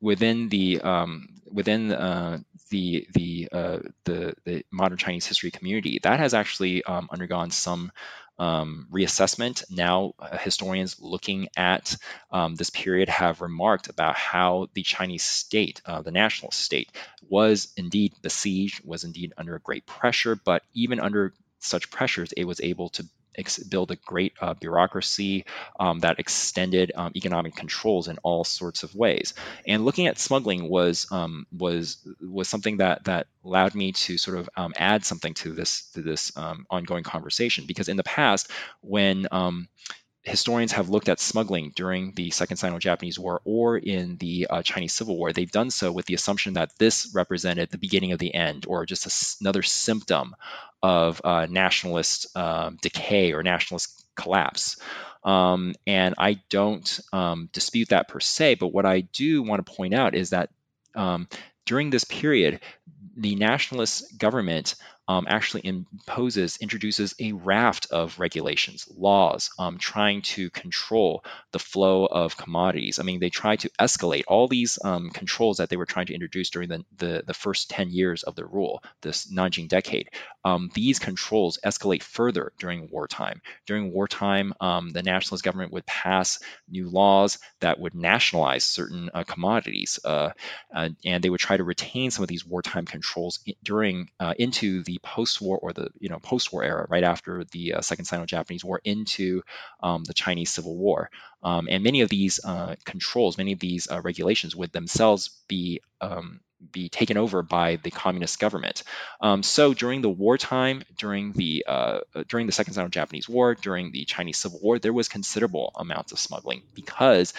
[0.00, 2.38] within the um, within uh,
[2.70, 7.92] the the, uh, the the modern Chinese history community, that has actually um, undergone some
[8.38, 9.64] um, reassessment.
[9.70, 11.96] Now, uh, historians looking at
[12.30, 16.90] um, this period have remarked about how the Chinese state, uh, the national state,
[17.28, 22.60] was indeed besieged, was indeed under great pressure, but even under such pressures, it was
[22.60, 23.04] able to
[23.68, 25.44] build a great uh, bureaucracy
[25.78, 29.34] um, that extended um, economic controls in all sorts of ways.
[29.66, 34.38] And looking at smuggling was um, was was something that that allowed me to sort
[34.38, 38.50] of um, add something to this to this um, ongoing conversation because in the past
[38.80, 39.26] when
[40.28, 44.92] historians have looked at smuggling during the Second Sino-Japanese War or in the uh, Chinese
[44.92, 48.34] Civil War, they've done so with the assumption that this represented the beginning of the
[48.34, 50.36] end or just another symptom
[50.82, 54.76] of uh, nationalist um, decay or nationalist collapse.
[55.24, 59.72] Um, and I don't um, dispute that per se, but what I do want to
[59.72, 60.50] point out is that
[60.94, 61.28] um,
[61.66, 62.60] during this period,
[63.16, 64.76] the nationalist government
[65.08, 72.04] um, actually imposes, introduces a raft of regulations, laws, um, trying to control the flow
[72.04, 72.98] of commodities.
[72.98, 76.14] I mean, they try to escalate all these um, controls that they were trying to
[76.14, 80.10] introduce during the, the, the, first 10 years of their rule, this Nanjing decade.
[80.44, 83.40] Um, these controls escalate further during wartime.
[83.66, 86.38] During wartime, um, the nationalist government would pass
[86.68, 90.30] new laws that would nationalize certain uh, commodities, uh,
[90.74, 94.82] uh, and they would try to retain some of these wartime controls during uh, into
[94.82, 98.80] the post-war or the you know post-war era, right after the uh, Second Sino-Japanese War,
[98.84, 99.42] into
[99.82, 101.10] um, the Chinese Civil War.
[101.42, 105.80] Um, and many of these uh, controls, many of these uh, regulations, would themselves be
[106.00, 106.40] um,
[106.72, 108.82] be taken over by the communist government.
[109.20, 114.04] Um, so during the wartime, during the uh, during the Second Sino-Japanese War, during the
[114.04, 117.32] Chinese Civil War, there was considerable amounts of smuggling because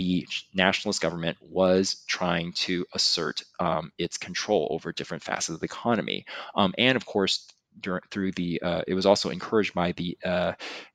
[0.00, 5.66] the nationalist government was trying to assert um, its control over different facets of the
[5.66, 6.24] economy.
[6.54, 7.46] Um, and of course,
[7.78, 10.52] during, through the uh, it was also encouraged by the uh,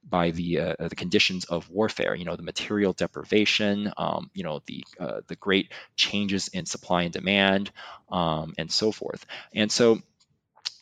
[0.08, 4.62] by the uh, the conditions of warfare you know the material deprivation um, you know
[4.66, 7.72] the uh, the great changes in supply and demand
[8.12, 10.00] um, and so forth and so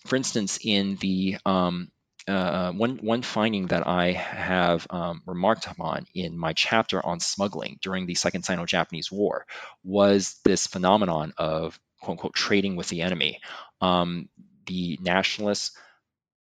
[0.08, 1.92] for instance in the um,
[2.28, 7.80] uh, one one finding that I have um, remarked upon in my chapter on smuggling
[7.82, 9.46] during the Second Sino-Japanese War
[9.84, 13.40] was this phenomenon of "quote unquote" trading with the enemy.
[13.82, 14.30] Um,
[14.66, 15.78] the nationalists.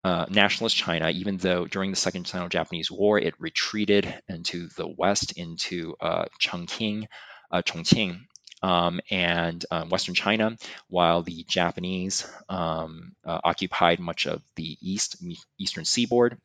[0.06, 5.32] Uh, nationalist China, even though during the Second Sino-Japanese War it retreated into the west
[5.38, 7.06] into uh, Chongqing,
[7.50, 8.20] uh, Chongqing,
[8.64, 10.58] um, and um, Western China,
[10.88, 15.18] while the Japanese um, uh, occupied much of the east
[15.60, 16.38] eastern seaboard.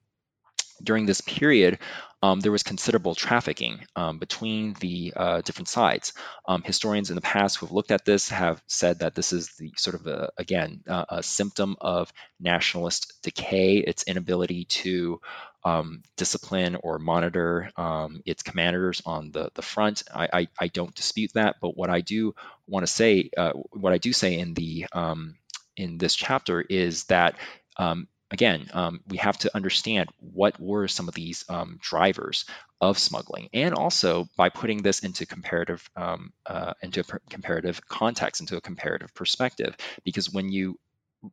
[0.81, 1.81] During this period,
[2.23, 6.13] um, there was considerable trafficking um, between the uh, different sides.
[6.47, 9.51] Um, historians in the past who have looked at this have said that this is
[9.59, 15.21] the sort of a, again uh, a symptom of nationalist decay, its inability to
[15.65, 20.03] um, discipline or monitor um, its commanders on the, the front.
[20.15, 22.35] I, I, I, don't dispute that, but what I do
[22.67, 25.37] want to say, uh, what I do say in the um,
[25.77, 27.37] in this chapter is that
[27.77, 32.45] um, again, um, we have to understand what were some of these um, drivers
[32.81, 38.57] of smuggling, and also by putting this into comparative um, uh, into comparative context, into
[38.57, 39.77] a comparative perspective.
[40.05, 40.79] Because when you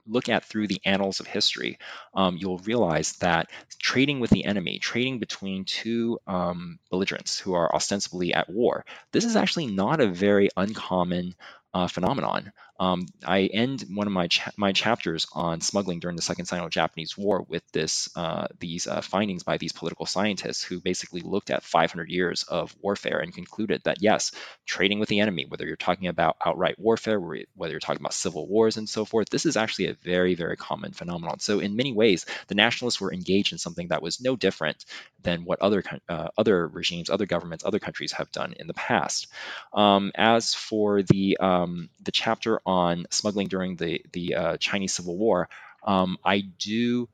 [0.07, 1.77] look at through the annals of history,
[2.13, 7.73] um, you'll realize that trading with the enemy, trading between two um, belligerents who are
[7.73, 11.35] ostensibly at war, this is actually not a very uncommon
[11.75, 12.53] uh, phenomenon.
[12.79, 17.17] Um, I end one of my cha- my chapters on smuggling during the Second Sino-Japanese
[17.17, 21.63] War with this uh, these uh, findings by these political scientists who basically looked at
[21.63, 24.31] 500 years of warfare and concluded that yes,
[24.65, 28.47] trading with the enemy, whether you're talking about outright warfare, whether you're talking about civil
[28.47, 31.39] wars and so forth, this is actually a very very common phenomenon.
[31.39, 34.85] So in many ways, the nationalists were engaged in something that was no different
[35.23, 39.27] than what other uh, other regimes, other governments, other countries have done in the past.
[39.73, 41.64] Um, as for the um,
[42.03, 45.49] the chapter on smuggling during the the uh, Chinese Civil War,
[45.83, 47.09] um, I do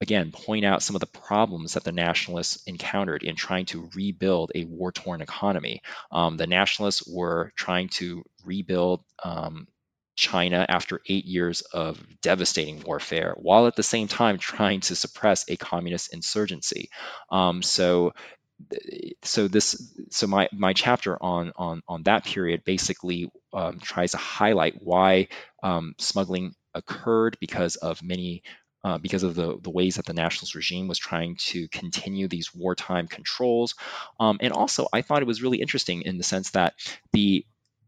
[0.00, 4.52] again point out some of the problems that the nationalists encountered in trying to rebuild
[4.54, 5.82] a war-torn economy.
[6.10, 9.66] Um, the nationalists were trying to rebuild um,
[10.16, 15.48] China after eight years of devastating warfare, while at the same time trying to suppress
[15.48, 16.90] a communist insurgency.
[17.30, 18.12] Um, so
[19.22, 24.18] so this so my my chapter on on on that period basically um, tries to
[24.18, 25.28] highlight why
[25.62, 28.42] um, smuggling occurred because of many
[28.84, 32.54] uh, because of the, the ways that the nationalist regime was trying to continue these
[32.54, 33.74] wartime controls.
[34.20, 36.74] Um, and also, I thought it was really interesting in the sense that
[37.12, 37.44] the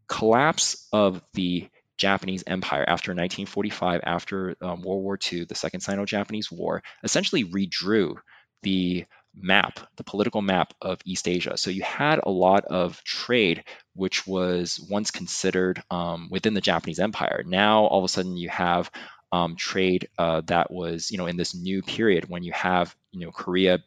[0.09, 6.03] collapse of the Japanese Empire after 1945, after um, World War II, the Second Sino
[6.03, 8.15] Japanese War, essentially redrew
[8.63, 9.05] the
[9.35, 11.57] map, the political map of East Asia.
[11.57, 13.63] So you had a lot of trade
[13.93, 17.43] which was once considered um, within the Japanese Empire.
[17.45, 18.91] Now all of a sudden you have
[19.31, 23.25] um, trade uh, that was, you know, in this new period when you have, you
[23.25, 23.79] know, Korea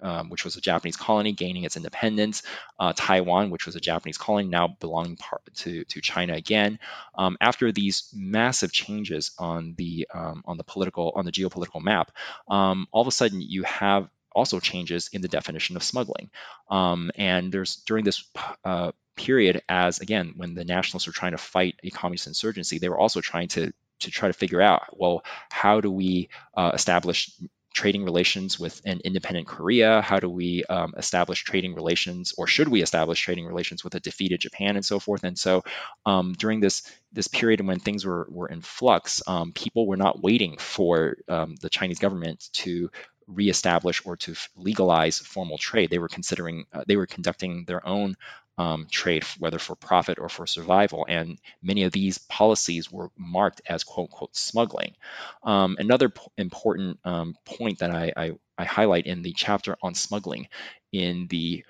[0.00, 2.42] um, which was a Japanese colony, gaining its independence.
[2.78, 6.78] Uh, Taiwan, which was a Japanese colony, now belonging part to, to China again.
[7.14, 12.12] Um, after these massive changes on the um, on the political on the geopolitical map,
[12.48, 16.30] um, all of a sudden you have also changes in the definition of smuggling.
[16.70, 18.28] Um, and there's during this
[18.64, 22.88] uh, period, as again when the nationalists were trying to fight a communist insurgency, they
[22.88, 27.30] were also trying to to try to figure out well how do we uh, establish
[27.76, 30.00] trading relations with an independent Korea?
[30.00, 34.00] How do we um, establish trading relations, or should we establish trading relations with a
[34.00, 35.24] defeated Japan and so forth?
[35.24, 35.62] And so,
[36.06, 39.98] um, during this this period and when things were were in flux, um, people were
[39.98, 42.90] not waiting for um, the Chinese government to
[43.26, 45.90] reestablish or to legalize formal trade.
[45.90, 48.16] They were considering uh, they were conducting their own
[48.58, 51.04] um, trade, whether for profit or for survival.
[51.08, 54.94] And many of these policies were marked as quote unquote smuggling.
[55.42, 59.94] Um, another p- important um, point that I, I, I, highlight in the chapter on
[59.94, 60.48] smuggling
[60.90, 61.64] in the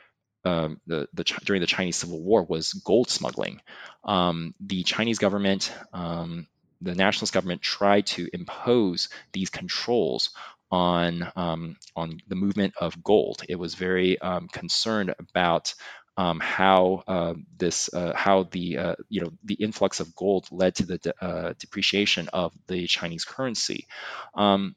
[0.45, 3.61] um, the, the during the Chinese Civil War was gold smuggling.
[4.05, 6.47] Um, the Chinese government, um,
[6.81, 10.31] the nationalist government, tried to impose these controls
[10.71, 13.43] on um, on the movement of gold.
[13.49, 15.75] It was very um, concerned about
[16.17, 20.75] um, how uh, this uh, how the uh, you know the influx of gold led
[20.77, 23.87] to the de- uh, depreciation of the Chinese currency.
[24.35, 24.75] Um,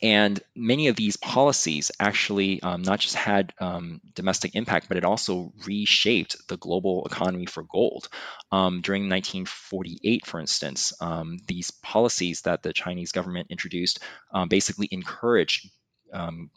[0.00, 5.04] and many of these policies actually um, not just had um, domestic impact, but it
[5.04, 8.08] also reshaped the global economy for gold.
[8.50, 14.00] Um, during 1948, for instance, um, these policies that the Chinese government introduced
[14.32, 15.70] um, basically encouraged
[16.12, 16.50] um,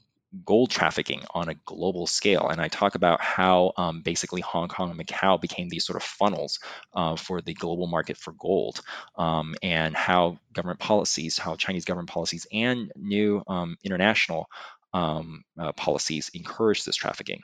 [0.43, 2.49] gold trafficking on a global scale.
[2.49, 6.03] And I talk about how um, basically Hong Kong and Macau became these sort of
[6.03, 6.59] funnels
[6.93, 8.81] uh, for the global market for gold,
[9.17, 14.47] um, and how government policies, how Chinese government policies, and new um, international
[14.93, 17.43] um, uh, policies encourage this trafficking.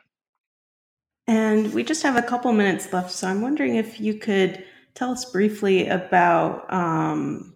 [1.27, 4.65] And we just have a couple minutes left, so I'm wondering if you could
[4.95, 7.55] tell us briefly about um,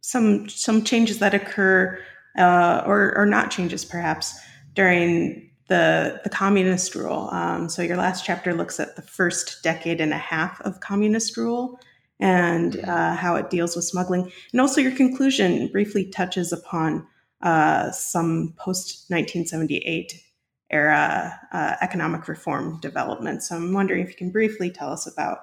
[0.00, 2.02] some some changes that occur
[2.38, 4.38] uh, or, or not changes perhaps
[4.74, 7.28] during the, the communist rule.
[7.32, 11.36] Um, so your last chapter looks at the first decade and a half of communist
[11.36, 11.78] rule
[12.18, 12.90] and mm-hmm.
[12.90, 14.30] uh, how it deals with smuggling.
[14.52, 17.06] And also your conclusion briefly touches upon
[17.42, 20.22] uh, some post 1978
[20.70, 23.42] era uh, economic reform development.
[23.42, 25.38] So I'm wondering if you can briefly tell us about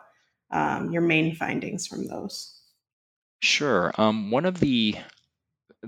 [0.52, 2.54] um, your main findings from those.
[3.42, 3.92] Sure.
[3.98, 4.96] Um, one of the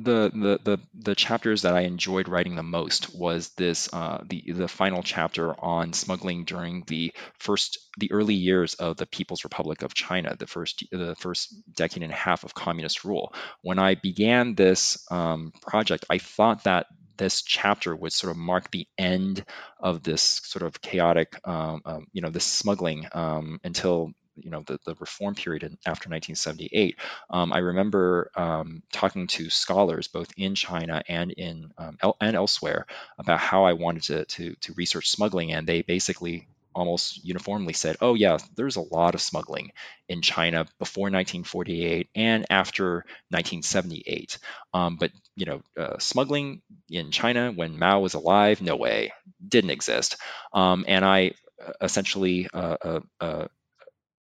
[0.03, 4.67] the, the the chapters that I enjoyed writing the most was this uh, the the
[4.67, 9.93] final chapter on smuggling during the first the early years of the People's Republic of
[9.93, 13.33] China, the first the first decade and a half of communist rule.
[13.61, 16.87] When I began this um, project, I thought that
[17.17, 19.43] this chapter would sort of mark the end
[19.79, 24.11] of this sort of chaotic, um, um, you know, this smuggling um, until
[24.43, 26.95] you know the, the reform period in, after 1978
[27.29, 32.35] um, i remember um, talking to scholars both in china and in um, el- and
[32.35, 32.85] elsewhere
[33.17, 37.97] about how i wanted to, to to research smuggling and they basically almost uniformly said
[37.99, 39.71] oh yeah there's a lot of smuggling
[40.07, 44.37] in china before 1948 and after 1978
[44.73, 49.11] um, but you know uh, smuggling in china when mao was alive no way
[49.45, 50.17] didn't exist.
[50.53, 51.31] Um, and i
[51.65, 53.47] uh, essentially uh, uh, uh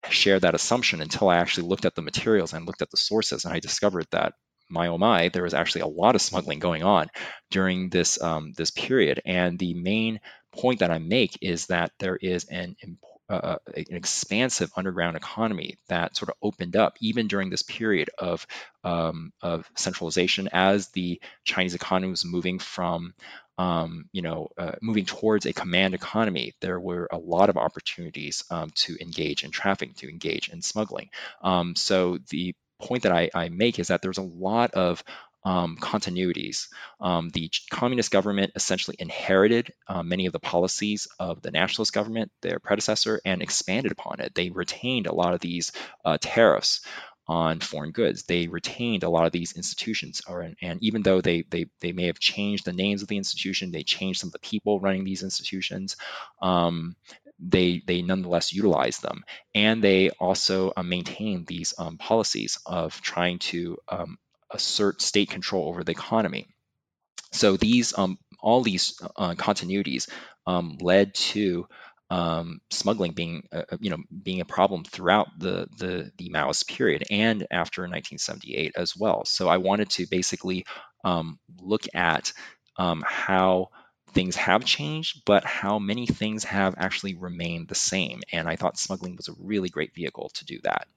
[0.09, 3.45] share that assumption until I actually looked at the materials and looked at the sources,
[3.45, 4.33] and I discovered that
[4.69, 7.07] my oh my, there was actually a lot of smuggling going on
[7.51, 9.21] during this um, this period.
[9.25, 10.19] And the main
[10.51, 12.75] point that I make is that there is an
[13.29, 18.09] uh, uh an expansive underground economy that sort of opened up even during this period
[18.17, 18.45] of
[18.83, 23.13] um, of centralization as the Chinese economy was moving from
[23.57, 28.43] um, you know, uh, moving towards a command economy, there were a lot of opportunities
[28.51, 31.09] um, to engage in trafficking, to engage in smuggling.
[31.41, 35.03] Um, so the point that I, I, make is that there's a lot of
[35.45, 36.67] um, continuities.
[36.99, 42.31] Um, the communist government essentially inherited uh, many of the policies of the nationalist government,
[42.41, 44.33] their predecessor, and expanded upon it.
[44.33, 45.71] They retained a lot of these
[46.03, 46.81] uh, tariffs
[47.27, 48.23] on foreign goods.
[48.23, 52.07] They retained a lot of these institutions, or, and even though they, they, they may
[52.07, 55.23] have changed the names of the institution, they changed some of the people running these
[55.23, 55.97] institutions.
[56.41, 56.95] Um,
[57.39, 63.39] they they nonetheless utilize them, and they also uh, maintain these um, policies of trying
[63.39, 64.17] to um,
[64.49, 66.47] assert state control over the economy.
[67.31, 70.07] So these um, all these uh, continuities
[70.47, 71.67] um, led to
[72.09, 76.67] um, smuggling being uh, uh, you know being a problem throughout the, the the Maoist
[76.67, 79.25] period and after 1978 as well.
[79.25, 80.65] So I wanted to basically
[81.03, 82.31] um, look at
[82.77, 83.69] um, how
[84.13, 88.21] things have changed, but how many things have actually remained the same.
[88.31, 90.87] And I thought smuggling was a really great vehicle to do that.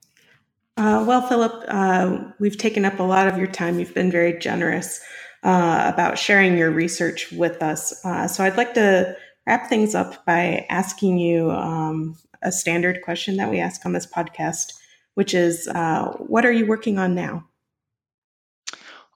[0.76, 3.80] Uh, well, Philip, uh, we've taken up a lot of your time.
[3.80, 5.00] You've been very generous
[5.42, 8.04] uh, about sharing your research with us.
[8.04, 9.16] Uh, so I'd like to
[9.48, 14.06] wrap things up by asking you um, a standard question that we ask on this
[14.06, 14.74] podcast,
[15.14, 17.48] which is uh, what are you working on now?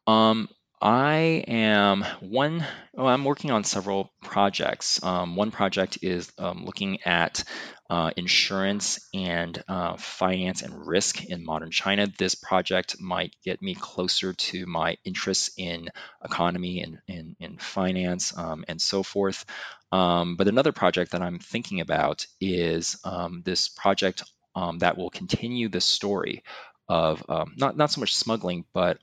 [0.07, 0.49] Um,
[0.83, 2.66] I am one.
[2.99, 5.01] Oh, I'm working on several projects.
[5.01, 7.45] Um, one project is um, looking at
[7.89, 12.09] uh, insurance and uh, finance and risk in modern China.
[12.18, 15.89] This project might get me closer to my interests in
[16.24, 19.45] economy and in, in finance um, and so forth.
[19.93, 24.24] Um, but another project that I'm thinking about is um, this project
[24.57, 26.43] um, that will continue the story
[26.89, 27.24] of
[27.57, 28.99] not not so much smuggling, but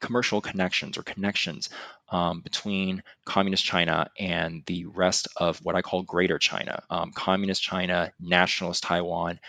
[0.00, 1.70] commercial connections or connections
[2.08, 7.62] um, between communist China and the rest of what I call Greater China, um, communist
[7.62, 9.40] China, nationalist Taiwan,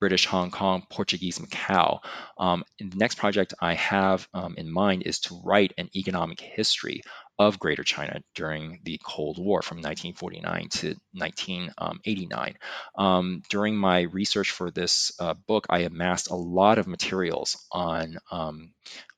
[0.00, 2.00] British Hong Kong, Portuguese Macau.
[2.36, 7.02] Um, the next project I have um, in mind is to write an economic history
[7.38, 12.56] of Greater China during the Cold War from 1949 to 1989.
[12.96, 18.18] Um, during my research for this uh, book, I amassed a lot of materials on
[18.30, 18.72] um,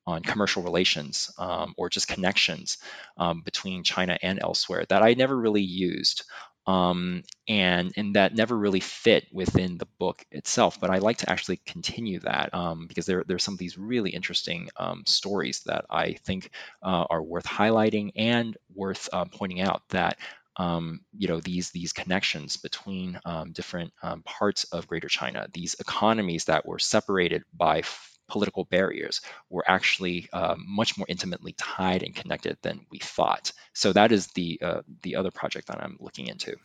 [0.07, 2.79] on commercial relations um, or just connections
[3.17, 6.25] um, between China and elsewhere that I never really used.
[6.67, 10.81] Um, and and that never really fit within the book itself.
[10.81, 14.11] But I like to actually continue that um, because there there's some of these really
[14.11, 16.51] interesting um, stories that I think
[16.83, 20.19] uh, are worth highlighting and worth uh, pointing out that
[20.57, 25.75] um, you know these these connections between um, different um, parts of Greater China, these
[25.79, 27.83] economies that were separated by
[28.29, 29.21] political barriers
[29.51, 33.53] were actually uh, much more intimately tied and connected than we thought.
[33.73, 36.57] So that is the uh, the other project that I'm looking into.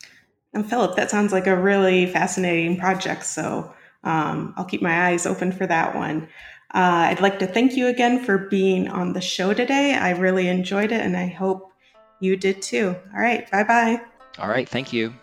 [0.54, 3.24] And Philip, that sounds like a really fascinating project.
[3.24, 3.72] So
[4.04, 6.28] um, I'll keep my eyes open for that one.
[6.74, 9.94] Uh, I'd like to thank you again for being on the show today.
[9.94, 11.70] I really enjoyed it, and I hope
[12.20, 12.96] you did too.
[13.14, 14.00] All right, bye bye.
[14.38, 15.14] All right, thank you.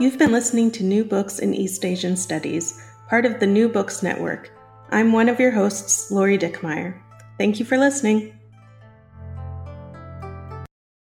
[0.00, 4.02] You've been listening to New Books in East Asian Studies, part of the New Books
[4.02, 4.50] Network.
[4.90, 7.00] I'm one of your hosts, Lori Dickmeyer.
[7.36, 8.37] Thank you for listening.